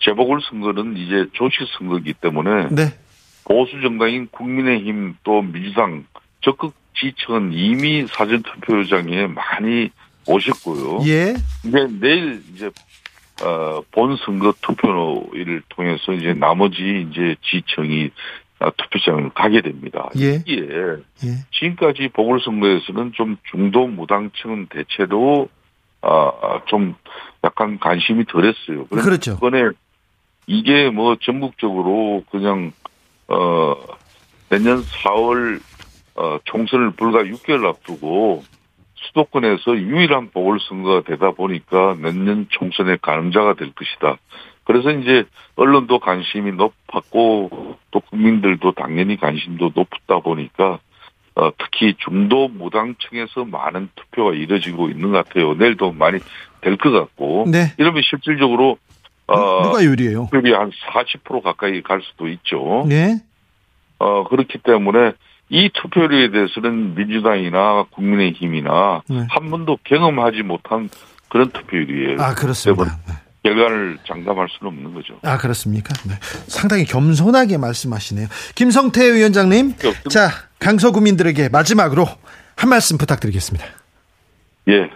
재보궐 0.00 0.40
선거는 0.48 0.96
이제 0.96 1.26
조직 1.32 1.66
선거이기 1.78 2.14
때문에 2.14 2.68
네. 2.70 2.98
보수 3.44 3.80
정당인 3.82 4.28
국민의힘 4.30 5.16
또 5.24 5.42
민주당 5.42 6.04
적극 6.40 6.74
지층은 6.94 7.52
이미 7.52 8.06
사전 8.06 8.42
투표장에 8.42 9.26
많이 9.26 9.90
오셨고요. 10.26 11.00
예. 11.06 11.34
이제 11.64 11.86
내일 12.00 12.42
이제 12.52 12.70
어, 13.42 13.82
본 13.90 14.16
선거 14.24 14.52
투표를 14.60 15.62
통해서 15.68 16.12
이제 16.12 16.34
나머지 16.34 17.06
이제 17.10 17.36
지층이 17.42 18.10
어, 18.60 18.70
투표장을 18.76 19.30
가게 19.30 19.62
됩니다. 19.62 20.10
예. 20.18 20.42
이게 20.46 20.66
예. 21.24 21.30
지금까지 21.52 22.08
보궐선거에서는 22.12 23.12
좀 23.14 23.36
중도 23.50 23.86
무당층은 23.86 24.66
대체로 24.66 25.48
아, 26.02 26.60
좀 26.66 26.94
약간 27.44 27.78
관심이 27.78 28.24
덜했어요. 28.26 28.86
그렇죠. 28.86 29.32
이번에 29.32 29.70
이게 30.46 30.90
뭐 30.90 31.16
전국적으로 31.20 32.24
그냥 32.30 32.72
어 33.28 33.74
내년 34.48 34.82
4월 34.82 35.60
어 36.16 36.38
총선을 36.44 36.92
불과 36.92 37.22
6개월 37.22 37.66
앞두고 37.66 38.42
수도권에서 38.94 39.76
유일한 39.76 40.30
보궐선거가 40.30 41.02
되다 41.02 41.30
보니까 41.32 41.96
내년 42.00 42.46
총선의 42.50 42.98
가늠자가 43.00 43.54
될 43.54 43.72
것이다. 43.72 44.18
그래서 44.64 44.90
이제 44.90 45.24
언론도 45.56 45.98
관심이 46.00 46.52
높았고 46.52 47.76
또 47.90 48.00
국민들도 48.00 48.72
당연히 48.72 49.16
관심도 49.16 49.72
높다 49.74 50.20
보니까 50.20 50.78
어, 51.36 51.50
특히 51.58 51.94
중도 51.98 52.48
무당층에서 52.48 53.44
많은 53.44 53.88
투표가 53.94 54.34
이뤄지고 54.34 54.88
있는 54.90 55.12
것 55.12 55.24
같아요. 55.28 55.54
내일도 55.54 55.92
많이 55.92 56.18
될 56.60 56.76
것 56.76 56.90
같고. 56.90 57.46
네. 57.50 57.72
이러면 57.78 58.02
실질적으로 58.04 58.78
어, 59.26 59.62
누가 59.62 59.82
유리해요? 59.84 60.24
투표율이 60.30 60.52
한 60.54 60.70
40% 60.92 61.42
가까이 61.42 61.82
갈 61.82 62.00
수도 62.02 62.28
있죠. 62.28 62.84
네. 62.88 63.20
어 63.98 64.24
그렇기 64.28 64.58
때문에 64.64 65.12
이 65.50 65.70
투표율에 65.74 66.30
대해서는 66.30 66.94
민주당이나 66.94 67.84
국민의힘이나 67.90 69.02
네. 69.08 69.26
한 69.28 69.50
번도 69.50 69.78
경험하지 69.84 70.42
못한 70.42 70.88
그런 71.28 71.50
투표율이에요. 71.50 72.20
아 72.20 72.34
그렇습니다. 72.34 72.98
결과를 73.42 73.98
장담할 74.06 74.48
수는 74.50 74.72
없는 74.72 74.94
거죠. 74.94 75.18
아 75.22 75.38
그렇습니까? 75.38 75.94
네. 76.08 76.14
상당히 76.48 76.84
겸손하게 76.84 77.56
말씀하시네요. 77.58 78.26
김성태 78.54 79.12
위원장님, 79.14 79.74
자 80.10 80.28
강서 80.60 80.92
구민들에게 80.92 81.48
마지막으로 81.48 82.04
한 82.56 82.68
말씀 82.68 82.98
부탁드리겠습니다. 82.98 83.66
예, 84.68 84.90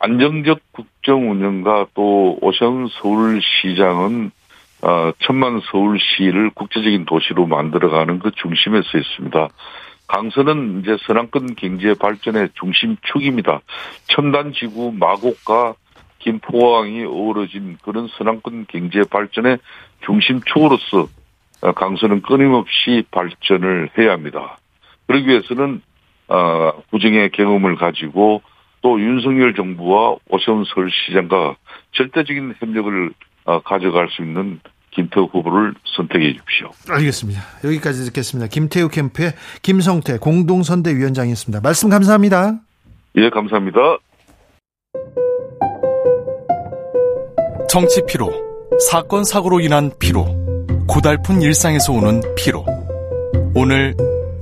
안정적 0.00 0.60
국정 0.72 1.30
운영과 1.30 1.86
또 1.94 2.36
오션 2.42 2.88
서울시장은 3.00 4.32
어, 4.82 5.12
천만 5.20 5.60
서울시를 5.70 6.50
국제적인 6.50 7.04
도시로 7.04 7.46
만들어가는 7.46 8.18
그 8.18 8.32
중심에 8.32 8.82
서 8.82 8.98
있습니다. 8.98 9.48
강서는 10.08 10.80
이제 10.80 10.96
서남권 11.06 11.54
경제 11.54 11.94
발전의 11.94 12.48
중심축입니다. 12.54 13.60
첨단 14.08 14.52
지구 14.52 14.92
마곡과 14.98 15.74
김포항이 16.18 17.04
어우러진 17.04 17.78
그런 17.82 18.08
서남권 18.08 18.66
경제 18.68 19.02
발전의 19.08 19.58
중심축으로서 20.04 21.08
강서는 21.76 22.22
끊임없이 22.22 23.04
발전을 23.12 23.90
해야 23.96 24.12
합니다. 24.12 24.58
그러기 25.10 25.26
위해서는 25.26 25.82
어, 26.28 26.72
구정의 26.90 27.30
경험을 27.30 27.74
가지고 27.74 28.42
또 28.80 29.00
윤석열 29.00 29.54
정부와 29.56 30.16
오세훈 30.28 30.64
서울시장과 30.72 31.56
절대적인 31.96 32.54
협력을 32.60 33.10
어, 33.44 33.60
가져갈 33.60 34.08
수 34.10 34.22
있는 34.22 34.60
김태우 34.92 35.24
후보를 35.24 35.74
선택해 35.96 36.32
주십시오. 36.32 36.70
알겠습니다. 36.88 37.40
여기까지 37.64 38.04
듣겠습니다. 38.06 38.48
김태우 38.48 38.88
캠프의 38.88 39.32
김성태 39.62 40.18
공동선대위원장이었습니다. 40.18 41.60
말씀 41.60 41.88
감사합니다. 41.88 42.60
예, 43.16 43.30
감사합니다. 43.30 43.78
정치 47.68 48.00
피로, 48.06 48.30
사건 48.90 49.24
사고로 49.24 49.58
인한 49.60 49.90
피로, 49.98 50.24
고달픈 50.86 51.42
일상에서 51.42 51.92
오는 51.92 52.20
피로. 52.36 52.64
오늘 53.54 53.94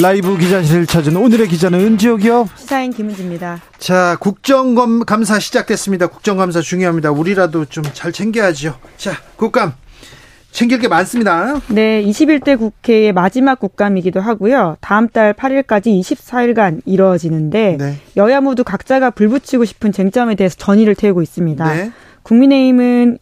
라이브 0.00 0.36
기자실을 0.38 0.86
찾은 0.86 1.16
오늘의 1.16 1.48
기자는 1.48 1.80
은지옥이요. 1.80 2.48
시사인 2.54 2.92
김은지입니다. 2.92 3.60
자, 3.78 4.16
국정감사 4.20 5.40
시작됐습니다. 5.40 6.06
국정감사 6.06 6.60
중요합니다. 6.60 7.10
우리라도 7.10 7.64
좀 7.64 7.82
잘 7.92 8.12
챙겨야죠. 8.12 8.78
자, 8.96 9.12
국감. 9.36 9.72
챙길 10.52 10.78
게 10.78 10.88
많습니다. 10.88 11.60
네, 11.68 12.02
21대 12.04 12.56
국회의 12.58 13.12
마지막 13.12 13.58
국감이기도 13.58 14.20
하고요. 14.20 14.76
다음 14.80 15.08
달 15.08 15.34
8일까지 15.34 15.86
24일간 16.00 16.80
이루어지는데 16.86 17.76
네. 17.78 17.96
여야 18.16 18.40
모두 18.40 18.64
각자가 18.64 19.10
불붙이고 19.10 19.64
싶은 19.64 19.92
쟁점에 19.92 20.36
대해서 20.36 20.56
전의를 20.56 20.94
태우고 20.94 21.22
있습니다. 21.22 21.74
네. 21.74 21.92
국민의힘은 22.22 23.18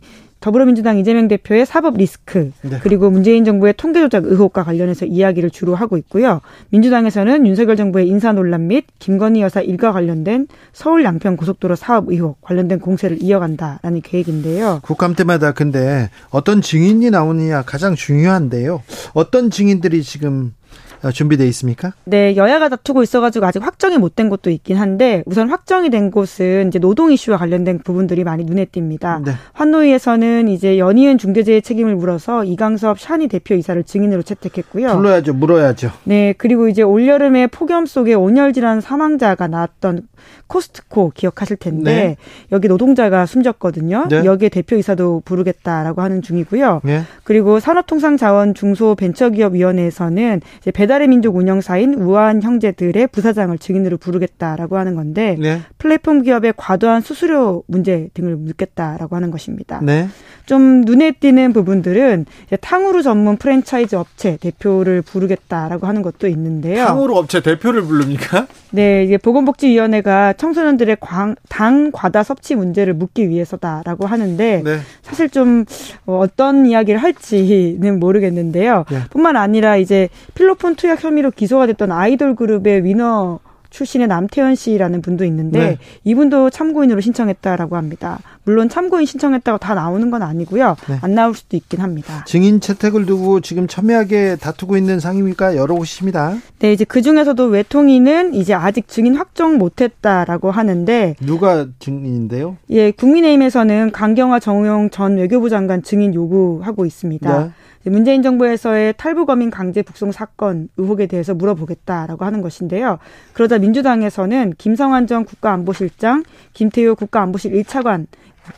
더불어민주당 0.47 0.97
이재명 0.97 1.27
대표의 1.27 1.67
사법 1.67 1.97
리스크 1.97 2.53
네. 2.63 2.79
그리고 2.81 3.11
문재인 3.11 3.45
정부의 3.45 3.75
통계 3.77 3.99
조작 3.99 4.27
의혹과 4.27 4.63
관련해서 4.63 5.05
이야기를 5.05 5.51
주로 5.51 5.75
하고 5.75 5.97
있고요. 5.97 6.41
민주당에서는 6.69 7.49
윤석열 7.49 7.75
정부의 7.75 8.07
인사 8.07 8.33
논란 8.33 8.69
및 8.69 8.85
김건희 9.01 9.41
여사 9.41 9.61
일과 9.61 9.91
관련된 9.91 10.47
서울 10.73 11.03
양평 11.03 11.37
고속도로 11.37 11.75
사업 11.75 12.11
의혹 12.11 12.41
관련된 12.43 12.79
공세를 12.79 13.21
이어간다라는 13.21 14.03
계획인데요. 14.03 14.79
국감 14.85 15.17
때마다 15.17 15.51
근데 15.51 16.11
어떤 16.31 16.63
증인이 16.63 17.11
나오느냐 17.11 17.63
가장 17.63 17.97
중요한데요. 17.97 18.85
어떤 19.15 19.51
증인들이 19.51 20.05
지금 20.05 20.53
어, 20.53 20.66
준비돼 21.13 21.47
있습니까? 21.49 21.93
네, 22.05 22.37
여야가 22.37 22.69
다투고 22.69 23.03
있어가지고 23.03 23.47
아직 23.47 23.63
확정이 23.63 23.99
못된 23.99 24.29
곳도 24.29 24.51
있긴 24.51 24.77
한데 24.77 25.23
우선 25.27 25.49
확정이 25.49 25.91
된 25.91 26.11
곳은 26.11 26.69
이제 26.69 26.79
노동 26.79 27.13
이슈와 27.13 27.39
관련된 27.39 27.81
부분들이 27.81 28.25
많이 28.25 28.45
눈에 28.45 28.67
띕니다. 28.67 29.25
네. 29.25 29.33
환노위에서는 29.53 30.49
이제 30.49 30.79
연이은 30.79 31.19
중대재해 31.19 31.61
책임을 31.61 31.97
물어서 31.97 32.45
이강섭 32.45 33.01
샤니 33.01 33.29
대표 33.29 33.55
이사를 33.55 33.83
증인으로 33.83 34.23
채택했고요. 34.23 34.97
불러야죠, 34.97 35.35
물어야죠. 35.35 35.91
네, 36.05 36.35
그리고 36.37 36.69
이제 36.69 36.83
올 36.83 37.07
여름에 37.07 37.47
폭염 37.47 37.87
속에 37.87 38.15
온열 38.15 38.53
질환 38.53 38.81
사망자가 38.81 39.47
나왔던 39.47 40.09
코스트코 40.47 41.11
기억하실 41.15 41.57
텐데 41.57 41.93
네. 41.93 42.17
여기 42.53 42.69
노동자가 42.69 43.27
숨졌거든요. 43.27 44.07
네. 44.09 44.25
여기에 44.25 44.49
대표 44.49 44.77
이사도 44.77 45.23
부르겠다라고 45.25 46.03
하는 46.03 46.23
중이고요. 46.23 46.81
네. 46.85 47.03
그리고 47.25 47.61
산업통상자원 47.61 48.55
중소벤처기업위원회에서는 48.55 50.41
이제 50.61 50.71
배달의 50.97 51.09
민족 51.09 51.37
운영사인 51.37 51.95
우한 51.95 52.43
형제들의 52.43 53.09
부사장을 53.09 53.57
증인으로 53.59 53.97
부르겠다라고 53.99 54.77
하는 54.77 54.95
건데 54.95 55.37
네. 55.39 55.61
플랫폼 55.79 56.23
기업의 56.23 56.55
과도한 56.57 57.03
수수료 57.03 57.63
문제 57.67 58.09
등을 58.15 58.37
묻겠다라고 58.37 59.17
하는 59.17 59.31
것입니다. 59.31 59.81
네. 59.83 60.09
좀 60.47 60.83
눈에 60.83 61.13
띄는 61.13 61.53
부분들은 61.53 62.27
탕후루 62.61 63.03
전문 63.03 63.37
프랜차이즈 63.37 63.97
업체 63.97 64.37
대표를 64.37 65.03
부르겠다라고 65.03 65.87
하는 65.87 66.03
것도 66.03 66.29
있는데요. 66.29 66.87
탕후루 66.87 67.17
업체 67.17 67.41
대표를 67.41 67.83
부릅니까? 67.83 68.47
네, 68.71 69.05
이게 69.05 69.19
보건복지위원회가 69.19 70.35
청소년들의 70.35 70.99
광, 71.01 71.35
당 71.49 71.91
과다 71.93 72.23
섭취 72.23 72.55
문제를 72.55 72.95
묻기 72.95 73.29
위해서다라고 73.29 74.07
하는데 74.07 74.63
네. 74.65 74.79
사실 75.03 75.29
좀 75.29 75.65
어떤 76.07 76.67
이야기를 76.67 77.03
할지는 77.03 77.99
모르겠는데요. 77.99 78.85
네. 78.91 79.01
뿐만 79.11 79.37
아니라 79.37 79.77
이제 79.77 80.09
필로폰 80.35 80.76
투약 80.77 81.03
혐의로 81.03 81.31
기소가 81.31 81.67
됐던 81.67 81.91
아이돌 81.93 82.37
그룹의 82.37 82.85
위너 82.85 83.41
출신의 83.71 84.09
남태현 84.09 84.55
씨라는 84.55 85.03
분도 85.03 85.25
있는데 85.25 85.59
네. 85.59 85.79
이분도 86.05 86.51
참고인으로 86.51 87.01
신청했다라고 87.01 87.77
합니다. 87.77 88.21
물론 88.45 88.69
참고인 88.69 89.07
신청했다고 89.07 89.59
다 89.59 89.75
나오는 89.75 90.11
건 90.11 90.23
아니고요. 90.23 90.77
네. 90.89 90.99
안 91.03 91.15
나올 91.15 91.35
수도 91.35 91.57
있긴 91.57 91.81
합니다. 91.81 92.25
증인 92.27 92.61
채택을 92.61 93.07
두고 93.07 93.41
지금 93.41 93.67
첨예하게 93.67 94.37
다투고 94.37 94.77
있는 94.77 95.01
상임위가 95.01 95.57
여러 95.57 95.75
곳입니다. 95.75 96.37
네, 96.61 96.73
이제 96.73 96.85
그 96.85 97.03
중에서도 97.03 97.45
외통위는 97.45 98.35
이제 98.35 98.55
아직 98.55 98.89
증인 98.89 99.17
확정 99.17 99.59
못했다라고 99.59 100.51
하는데 100.51 101.17
누가 101.21 101.67
증인인데요? 101.79 102.57
예, 102.71 102.93
국민의힘에서는 102.93 103.93
강경화 103.93 104.39
정우영 104.41 104.91
전 104.91 105.17
외교부 105.17 105.51
장관 105.51 105.83
증인 105.83 106.15
요구하고 106.15 106.87
있습니다. 106.87 107.45
네. 107.45 107.51
문재인 107.91 108.23
정부에서의 108.23 108.95
탈북어민 108.97 109.51
강제 109.51 109.83
북송 109.83 110.13
사건 110.13 110.69
의혹에 110.77 111.07
대해서 111.07 111.35
물어보겠다라고 111.35 112.25
하는 112.25 112.43
것인데요. 112.43 112.99
그러자 113.33 113.59
민주당에서는 113.59 114.55
김성환 114.59 115.07
전 115.07 115.25
국가안보실장, 115.25 116.25
김태효 116.53 116.95
국가안보실 116.97 117.53
1차관 117.53 118.07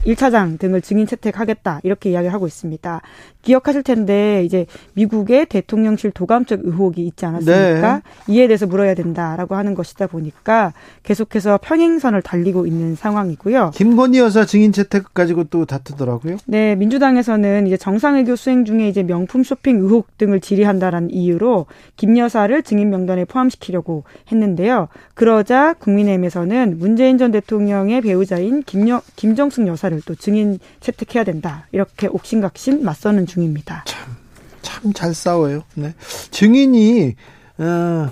1차장 0.04 0.58
등을 0.58 0.82
증인 0.82 1.06
채택하겠다 1.06 1.80
이렇게 1.82 2.10
이야기를 2.10 2.32
하고 2.32 2.46
있습니다. 2.46 3.00
기억하실 3.42 3.82
텐데 3.82 4.44
이제 4.44 4.66
미국의 4.92 5.46
대통령실 5.46 6.10
도감적 6.10 6.60
의혹이 6.64 7.06
있지 7.06 7.24
않았습니까? 7.24 8.02
네. 8.26 8.34
이에 8.34 8.46
대해서 8.46 8.66
물어야 8.66 8.94
된다라고 8.94 9.54
하는 9.54 9.74
것이다 9.74 10.06
보니까 10.06 10.74
계속해서 11.02 11.58
평행선을 11.62 12.20
달리고 12.20 12.66
있는 12.66 12.94
상황이고요. 12.94 13.70
김건희 13.74 14.18
여사 14.18 14.44
증인 14.44 14.72
채택 14.72 15.14
가지고 15.14 15.44
또 15.44 15.64
다투더라고요. 15.64 16.36
네, 16.44 16.74
민주당에서는 16.74 17.66
이제 17.66 17.78
정상외교 17.78 18.36
수행 18.36 18.66
중에 18.66 18.88
이제 18.88 19.02
명품 19.02 19.42
쇼핑 19.42 19.78
의혹 19.78 20.18
등을 20.18 20.40
질의한다라는 20.40 21.10
이유로 21.10 21.66
김 21.96 22.18
여사를 22.18 22.62
증인 22.64 22.90
명단에 22.90 23.24
포함시키려고 23.24 24.04
했는데요. 24.30 24.88
그러자 25.14 25.74
국민의힘에서는 25.74 26.78
문재인 26.78 27.16
전 27.16 27.30
대통령의 27.30 28.02
배우자인 28.02 28.62
김여, 28.62 29.00
김정숙 29.16 29.66
여사를 29.66 29.98
또 30.04 30.14
증인 30.14 30.58
채택해야 30.80 31.24
된다 31.24 31.66
이렇게 31.72 32.08
옥신각신 32.08 32.84
맞서는 32.84 33.24
중. 33.24 33.37
중입니다. 33.42 33.84
참, 33.86 34.16
참 34.62 34.92
잘 34.92 35.14
싸워요. 35.14 35.62
네. 35.74 35.94
증인이, 36.30 37.14
어, 37.58 38.08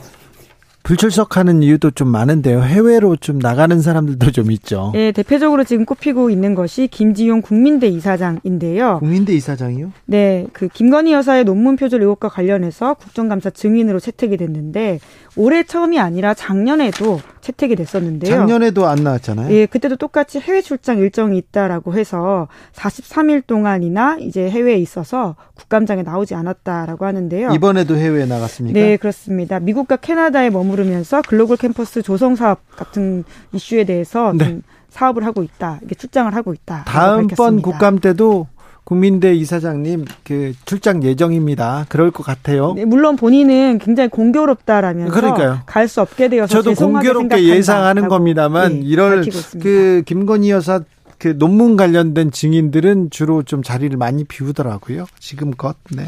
불출석하는 0.85 1.65
이유도 1.65 1.91
좀 1.91 2.07
많은데요. 2.09 2.63
해외로 2.63 3.17
좀 3.17 3.41
나가는 3.41 3.81
사람들도 3.81 4.31
좀 4.31 4.53
있죠. 4.53 4.93
네, 4.95 5.11
대표적으로 5.11 5.65
지금 5.65 5.85
꼽히고 5.85 6.31
있는 6.31 6.55
것이 6.55 6.87
김지용 6.87 7.43
국민대 7.43 7.89
이사장인데요. 7.89 9.01
국민대 9.01 9.35
이사장이요? 9.35 9.91
네, 10.05 10.47
그 10.53 10.69
김건희 10.69 11.13
여사의 11.13 11.43
논문 11.45 11.75
표절 11.75 12.03
의혹과 12.03 12.29
관련해서 12.29 12.95
국정감사 12.95 13.51
증인으로 13.51 13.99
채택이 13.99 14.37
됐는데 14.37 15.01
올해 15.35 15.65
처음이 15.65 15.99
아니라 15.99 16.35
작년에도 16.35 17.21
채택이 17.47 17.77
됐었는데요. 17.77 18.35
작년에도 18.35 18.87
안 18.87 19.05
나왔잖아요. 19.05 19.55
예, 19.55 19.67
그때도 19.67 19.97
똑같이 19.97 20.41
해외 20.41 20.61
출장 20.61 20.99
일정이 20.99 21.39
있다라고 21.39 21.95
해서 21.95 22.49
43일 22.75 23.47
동안이나 23.47 24.17
이제 24.21 24.51
해외에 24.51 24.77
있어서 24.79 25.37
국감장에 25.55 26.03
나오지 26.03 26.35
않았다라고 26.35 27.05
하는데요. 27.05 27.51
이번에도 27.53 27.97
해외에 27.97 28.27
나갔습니까? 28.27 28.79
네, 28.79 28.97
그렇습니다. 28.97 29.61
미국과 29.61 29.97
캐나다에 29.97 30.51
머무르면서 30.51 31.23
글로벌 31.23 31.57
캠퍼스 31.57 32.03
조성 32.03 32.35
사업 32.35 32.61
같은 32.77 33.23
이슈에 33.53 33.85
대해서 33.85 34.33
네. 34.37 34.61
사업을 34.89 35.25
하고 35.25 35.43
있다. 35.43 35.79
이게 35.85 35.95
출장을 35.95 36.35
하고 36.35 36.53
있다. 36.53 36.85
다음번 36.87 37.63
국감 37.63 38.01
때도 38.01 38.49
국민대 38.87 39.35
이사장님 39.35 40.05
그 40.23 40.53
출장 40.65 41.03
예정입니다. 41.03 41.87
그럴 41.89 42.13
것 42.13 42.23
같아요. 42.23 42.73
네, 42.75 42.85
물론 42.85 43.17
본인은 43.17 43.79
굉장히 43.79 44.09
공교롭다라면서 44.09 45.13
그러니까요. 45.13 45.59
갈 45.67 45.89
수 45.89 46.01
없게 46.01 46.29
되어서 46.29 46.53
저도 46.63 46.75
공교롭게 46.75 47.49
예상하는 47.49 48.07
겁니다만 48.07 48.81
네, 48.81 48.87
1월 48.87 49.61
그 49.61 50.03
김건희 50.07 50.51
여사 50.51 50.81
그 51.19 51.37
논문 51.37 51.77
관련된 51.77 52.31
증인들은 52.31 53.11
주로 53.11 53.43
좀 53.43 53.65
자리를 53.65 53.97
많이 53.97 54.23
비우더라고요. 54.23 55.07
지금껏. 55.19 55.77
네. 55.91 56.05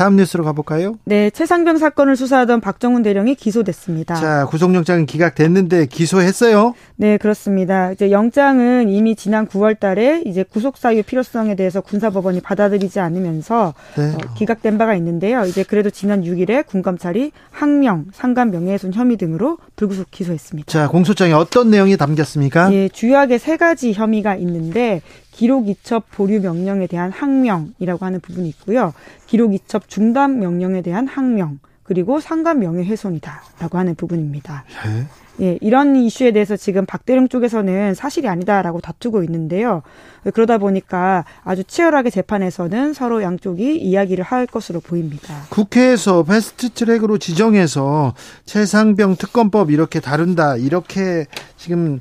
다음 0.00 0.16
뉴스로 0.16 0.44
가볼까요? 0.44 0.94
네, 1.04 1.28
최상병 1.28 1.76
사건을 1.76 2.16
수사하던 2.16 2.62
박정훈 2.62 3.02
대령이 3.02 3.34
기소됐습니다. 3.34 4.14
자, 4.14 4.46
구속영장은 4.46 5.04
기각됐는데 5.04 5.84
기소했어요? 5.84 6.72
네, 6.96 7.18
그렇습니다. 7.18 7.92
이제 7.92 8.10
영장은 8.10 8.88
이미 8.88 9.14
지난 9.14 9.46
9월달에 9.46 10.26
이제 10.26 10.42
구속 10.42 10.78
사유 10.78 11.02
필요성에 11.02 11.54
대해서 11.54 11.82
군사법원이 11.82 12.40
받아들이지 12.40 12.98
않으면서 12.98 13.74
네. 13.94 14.14
어, 14.14 14.34
기각된 14.38 14.78
바가 14.78 14.94
있는데요. 14.94 15.44
이제 15.44 15.64
그래도 15.64 15.90
지난 15.90 16.22
6일에 16.22 16.66
군검찰이 16.66 17.32
항명, 17.50 18.06
상감 18.14 18.52
명예훼손 18.52 18.94
혐의 18.94 19.18
등으로 19.18 19.58
불구속 19.76 20.10
기소했습니다. 20.10 20.72
자, 20.72 20.88
공소장에 20.88 21.34
어떤 21.34 21.68
내용이 21.68 21.98
담겼습니까? 21.98 22.72
예, 22.72 22.88
주요하게 22.88 23.36
세 23.36 23.58
가지 23.58 23.92
혐의가 23.92 24.34
있는데 24.36 25.02
기록 25.32 25.68
이첩 25.68 26.10
보류 26.10 26.40
명령에 26.40 26.86
대한 26.86 27.10
항명이라고 27.10 28.04
하는 28.04 28.20
부분이 28.20 28.48
있고요. 28.50 28.92
기록 29.26 29.54
이첩 29.54 29.88
중단 29.88 30.38
명령에 30.38 30.82
대한 30.82 31.06
항명 31.06 31.58
그리고 31.82 32.20
상관 32.20 32.60
명예훼손이다라고 32.60 33.76
하는 33.76 33.96
부분입니다. 33.96 34.64
예. 34.86 35.06
예, 35.40 35.58
이런 35.60 35.96
이슈에 35.96 36.32
대해서 36.32 36.56
지금 36.56 36.84
박대령 36.84 37.28
쪽에서는 37.28 37.94
사실이 37.94 38.28
아니다라고 38.28 38.80
다투고 38.80 39.24
있는데요. 39.24 39.82
그러다 40.34 40.58
보니까 40.58 41.24
아주 41.42 41.64
치열하게 41.64 42.10
재판에서는 42.10 42.92
서로 42.92 43.22
양쪽이 43.22 43.76
이야기를 43.78 44.22
할 44.22 44.46
것으로 44.46 44.80
보입니다. 44.80 45.34
국회에서 45.48 46.24
fast 46.24 46.70
track으로 46.70 47.18
지정해서 47.18 48.14
채상병 48.44 49.16
특검법 49.16 49.70
이렇게 49.70 49.98
다룬다. 49.98 50.56
이렇게 50.56 51.26
지금 51.56 52.00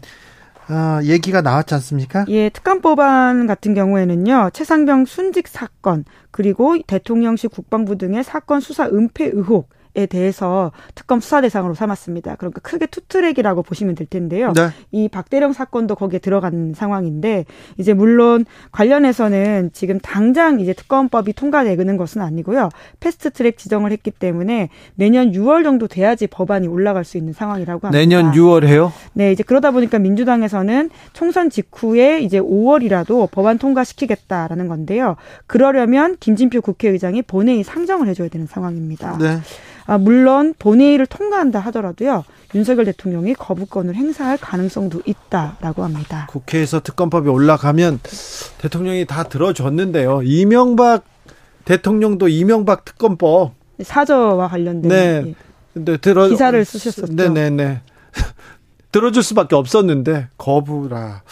어, 0.69 0.99
얘기가 1.03 1.41
나왔지 1.41 1.73
않습니까? 1.75 2.25
예, 2.27 2.49
특검법안 2.49 3.47
같은 3.47 3.73
경우에는요, 3.73 4.51
채상병 4.53 5.05
순직 5.05 5.47
사건, 5.47 6.05
그리고 6.29 6.77
대통령실 6.85 7.49
국방부 7.49 7.97
등의 7.97 8.23
사건 8.23 8.59
수사 8.59 8.85
은폐 8.85 9.31
의혹, 9.33 9.69
에 9.95 10.05
대해서 10.05 10.71
특검 10.93 11.19
수사 11.19 11.41
대상으로 11.41 11.73
삼았습니다. 11.73 12.35
그러니까 12.35 12.61
크게 12.61 12.85
two-track이라고 12.85 13.63
보시면 13.63 13.95
될 13.95 14.05
텐데요. 14.05 14.53
네. 14.53 14.69
이 14.91 15.09
박대령 15.09 15.51
사건도 15.51 15.95
거기에 15.95 16.19
들어간 16.19 16.73
상황인데 16.75 17.45
이제 17.77 17.95
물론 17.95 18.45
관련해서는 18.71 19.71
지금 19.73 19.99
당장 19.99 20.59
이제 20.59 20.73
특검법이 20.73 21.33
통과되는 21.33 21.97
것은 21.97 22.21
아니고요. 22.21 22.69
fast 22.99 23.25
track 23.25 23.57
지정을 23.57 23.91
했기 23.91 24.11
때문에 24.11 24.69
내년 24.93 25.31
6월 25.31 25.63
정도 25.63 25.87
돼야지 25.87 26.27
법안이 26.27 26.67
올라갈 26.67 27.03
수 27.03 27.17
있는 27.17 27.33
상황이라고 27.33 27.87
합니다. 27.87 27.97
내년 27.97 28.31
6월에요? 28.31 28.91
네, 29.13 29.31
이제 29.31 29.41
그러다 29.41 29.71
보니까 29.71 29.97
민주당에서는 29.97 30.91
총선 31.13 31.49
직후에 31.49 32.19
이제 32.19 32.39
5월이라도 32.39 33.31
법안 33.31 33.57
통과시키겠다라는 33.57 34.67
건데요. 34.67 35.15
그러려면 35.47 36.15
김진표 36.19 36.61
국회의장이 36.61 37.23
본회의 37.23 37.63
상정을 37.63 38.07
해줘야 38.07 38.27
되는 38.29 38.45
상황입니다. 38.45 39.17
네. 39.17 39.39
아, 39.89 39.97
물론 39.97 40.53
본회의를 40.59 41.07
통과한다 41.07 41.59
하더라도요. 41.59 42.23
윤석열 42.53 42.85
대통령이 42.85 43.33
거부권을 43.33 43.95
행사할 43.95 44.37
가능성도 44.37 45.01
있다라고 45.03 45.83
합니다. 45.83 46.27
국회에서 46.29 46.79
특검법이 46.81 47.27
올라가면 47.27 47.99
대통령이 48.59 49.07
다 49.07 49.23
들어줬는데요. 49.23 50.21
이명박 50.23 51.05
대통령도 51.65 52.27
이명박 52.27 52.85
특검법 52.85 53.53
사저와 53.81 54.47
관련된 54.49 54.89
네. 54.89 55.23
예. 55.25 55.35
근데 55.73 55.97
들어 55.97 56.27
기사를 56.27 56.63
쓰셨었죠. 56.63 57.13
네네네. 57.13 57.81
들어줄 58.91 59.23
수밖에 59.23 59.55
없었는데 59.55 60.27
거부라. 60.37 61.23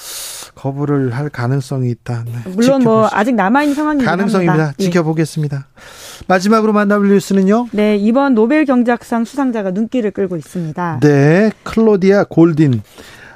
거부를 0.57 1.15
할 1.15 1.29
가능성이 1.29 1.91
있다. 1.91 2.23
네. 2.25 2.51
물론 2.51 2.83
뭐 2.83 3.07
아직 3.11 3.35
남아 3.35 3.63
있는 3.63 3.75
상황이 3.75 4.03
가능성입니다. 4.03 4.73
예. 4.79 4.83
지켜보겠습니다. 4.83 5.67
마지막으로 6.27 6.73
만나볼 6.73 7.09
뉴스는요. 7.09 7.67
네, 7.71 7.95
이번 7.95 8.33
노벨 8.33 8.65
경제학상 8.65 9.23
수상자가 9.23 9.71
눈길을 9.71 10.11
끌고 10.11 10.35
있습니다. 10.35 10.99
네, 11.01 11.51
클로디아 11.63 12.25
골딘. 12.25 12.81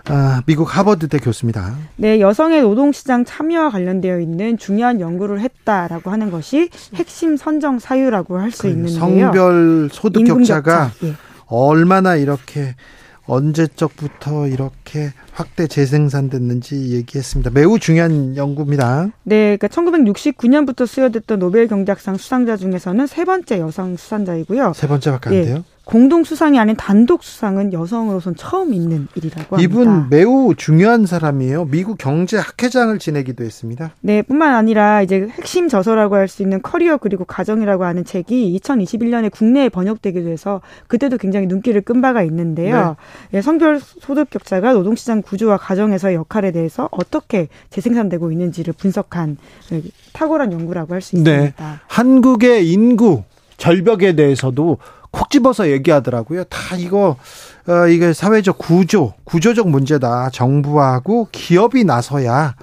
아, 0.05 0.41
미국 0.47 0.75
하버드대 0.75 1.19
교수입니다. 1.19 1.75
네, 1.95 2.19
여성의 2.19 2.63
노동시장 2.63 3.23
참여와 3.23 3.69
관련되어 3.69 4.19
있는 4.19 4.57
중요한 4.57 4.99
연구를 4.99 5.39
했다라고 5.41 6.09
하는 6.09 6.31
것이 6.31 6.69
핵심 6.95 7.37
선정 7.37 7.77
사유라고 7.77 8.39
할수 8.39 8.63
그 8.63 8.69
있는데요. 8.69 8.99
성별 8.99 9.89
소득 9.91 10.23
격차가 10.23 10.91
예. 11.03 11.13
얼마나 11.45 12.15
이렇게 12.15 12.75
언제적부터 13.31 14.47
이렇게 14.47 15.11
확대 15.31 15.67
재생산됐는지 15.67 16.91
얘기했습니다. 16.91 17.51
매우 17.51 17.79
중요한 17.79 18.35
연구입니다. 18.35 19.09
네, 19.23 19.55
그러니까 19.57 19.67
1969년부터 19.69 20.85
수여됐던 20.85 21.39
노벨 21.39 21.67
경제학상 21.67 22.17
수상자 22.17 22.57
중에서는 22.57 23.07
세 23.07 23.23
번째 23.23 23.59
여성 23.59 23.95
수상자이고요. 23.95 24.73
세 24.75 24.87
번째밖에 24.87 25.29
안 25.29 25.35
예, 25.35 25.41
돼요? 25.43 25.63
공동 25.83 26.23
수상이 26.23 26.59
아닌 26.59 26.75
단독 26.75 27.23
수상은 27.23 27.73
여성으로선 27.73 28.35
처음 28.35 28.73
있는 28.73 29.07
일이라고 29.15 29.57
합니다. 29.57 29.61
이분 29.61 30.09
매우 30.09 30.53
중요한 30.55 31.05
사람이에요. 31.05 31.65
미국 31.65 31.97
경제 31.97 32.37
학회장을 32.37 32.97
지내기도 32.99 33.43
했습니다. 33.43 33.91
네, 34.01 34.21
뿐만 34.21 34.53
아니라 34.53 35.01
이제 35.01 35.27
핵심 35.31 35.67
저서라고 35.67 36.15
할 36.15 36.31
수 36.31 36.43
있는 36.43 36.61
커리어 36.61 36.95
그리고 36.97 37.25
가정이라고 37.25 37.83
하는 37.83 38.05
책이 38.05 38.57
2021년에 38.63 39.29
국내에 39.31 39.67
번역되기도 39.67 40.29
해서 40.29 40.61
그때도 40.87 41.17
굉장히 41.17 41.45
눈길을 41.47 41.81
끈 41.81 42.01
바가 42.01 42.23
있는데요. 42.23 42.95
네. 43.31 43.37
예, 43.37 43.41
성별 43.41 43.79
소득 43.81 44.29
격차가 44.29 44.71
노동시장 44.73 45.21
구조와 45.21 45.57
가정에서의 45.57 46.15
역할에 46.15 46.51
대해서 46.51 46.87
어떻게 46.91 47.49
재생산되고 47.69 48.31
있는지를 48.31 48.73
분석한 48.77 49.37
탁월한 50.13 50.53
연구라고 50.53 50.93
할수 50.93 51.15
네. 51.17 51.21
있습니다. 51.21 51.69
네. 51.71 51.79
한국의 51.87 52.71
인구 52.71 53.23
절벽에 53.57 54.15
대해서도 54.15 54.77
콕 55.11 55.29
집어서 55.29 55.69
얘기하더라고요. 55.69 56.45
다 56.45 56.75
이거 56.75 57.17
어, 57.67 57.87
이게 57.87 58.11
사회적 58.13 58.57
구조, 58.57 59.13
구조적 59.23 59.69
문제다. 59.69 60.29
정부하고 60.31 61.27
기업이 61.31 61.83
나서야 61.83 62.55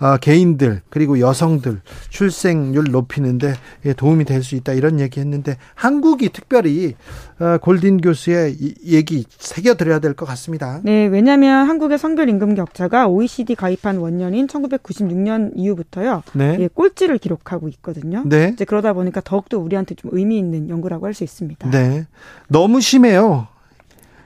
어, 0.00 0.16
개인들 0.18 0.82
그리고 0.88 1.20
여성들 1.20 1.80
출생률 2.08 2.84
높이는데 2.90 3.54
도움이 3.96 4.24
될 4.24 4.42
수 4.42 4.54
있다 4.54 4.72
이런 4.74 5.00
얘기했는데 5.00 5.56
한국이 5.74 6.28
특별히 6.28 6.94
어, 7.38 7.58
골딘 7.58 7.98
교수의 8.00 8.56
이, 8.58 8.74
얘기 8.86 9.24
새겨드려야 9.38 9.98
될 9.98 10.14
것 10.14 10.24
같습니다. 10.26 10.80
네, 10.84 11.06
왜냐하면 11.06 11.68
한국의 11.68 11.98
성별 11.98 12.28
임금 12.28 12.54
격차가 12.54 13.08
OECD 13.08 13.54
가입한 13.56 13.98
원년인 13.98 14.46
1996년 14.46 15.52
이후부터요, 15.56 16.22
네. 16.32 16.56
예, 16.60 16.68
꼴찌를 16.68 17.18
기록하고 17.18 17.68
있거든요. 17.68 18.22
네. 18.24 18.50
이제 18.54 18.64
그러다 18.64 18.92
보니까 18.94 19.20
더욱더 19.22 19.58
우리한테 19.58 19.94
좀 19.96 20.10
의미 20.14 20.38
있는 20.38 20.68
연구라고 20.70 21.06
할 21.06 21.12
수 21.16 21.24
있습니다. 21.24 21.70
네, 21.70 22.06
너무 22.48 22.80
심해요. 22.80 23.48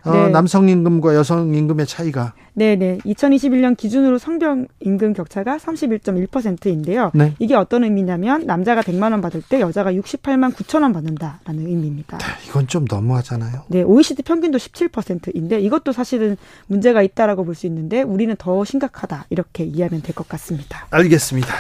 어, 0.05 0.13
네. 0.13 0.29
남성 0.29 0.69
임금과 0.69 1.15
여성 1.15 1.55
임금의 1.55 1.87
차이가. 1.87 2.33
네, 2.55 2.77
네. 2.77 2.99
2021년 3.07 3.77
기준으로 3.77 4.19
성별 4.19 4.67
임금 4.81 5.13
격차가 5.15 5.57
31.1%인데요. 5.59 7.11
네. 7.15 7.35
이게 7.39 7.55
어떤 7.55 7.85
의미냐면 7.85 8.45
남자가 8.47 8.83
100만 8.83 9.13
원 9.13 9.21
받을 9.21 9.43
때 9.43 9.61
여자가 9.61 9.93
68만 9.93 10.53
9천 10.55 10.83
원 10.83 10.93
받는다라는 10.93 11.67
의미입니다. 11.67 12.19
네, 12.19 12.25
이건 12.49 12.67
좀 12.67 12.85
너무하잖아요. 12.89 13.63
네, 13.69 13.83
OECD 13.83 14.23
평균도 14.23 14.59
17%인데 14.59 15.61
이것도 15.61 15.93
사실은 15.93 16.37
문제가 16.67 17.03
있다라고 17.03 17.45
볼 17.45 17.55
수 17.55 17.67
있는데 17.67 18.03
우리는 18.03 18.35
더 18.39 18.65
심각하다 18.65 19.27
이렇게 19.31 19.65
이해하면 19.65 20.03
될 20.03 20.15
것 20.15 20.29
같습니다. 20.29 20.87
알겠습니다. 20.91 21.53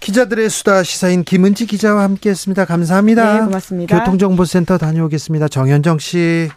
기자들의 0.00 0.50
수다 0.50 0.82
시사인 0.82 1.22
김은지 1.22 1.66
기자와 1.66 2.02
함께했습니다. 2.02 2.64
감사합니다. 2.64 3.34
네, 3.40 3.44
고맙습니다. 3.44 3.98
교통정보센터 4.00 4.78
다녀오겠습니다. 4.78 5.46
정현정 5.48 5.98
씨. 5.98 6.48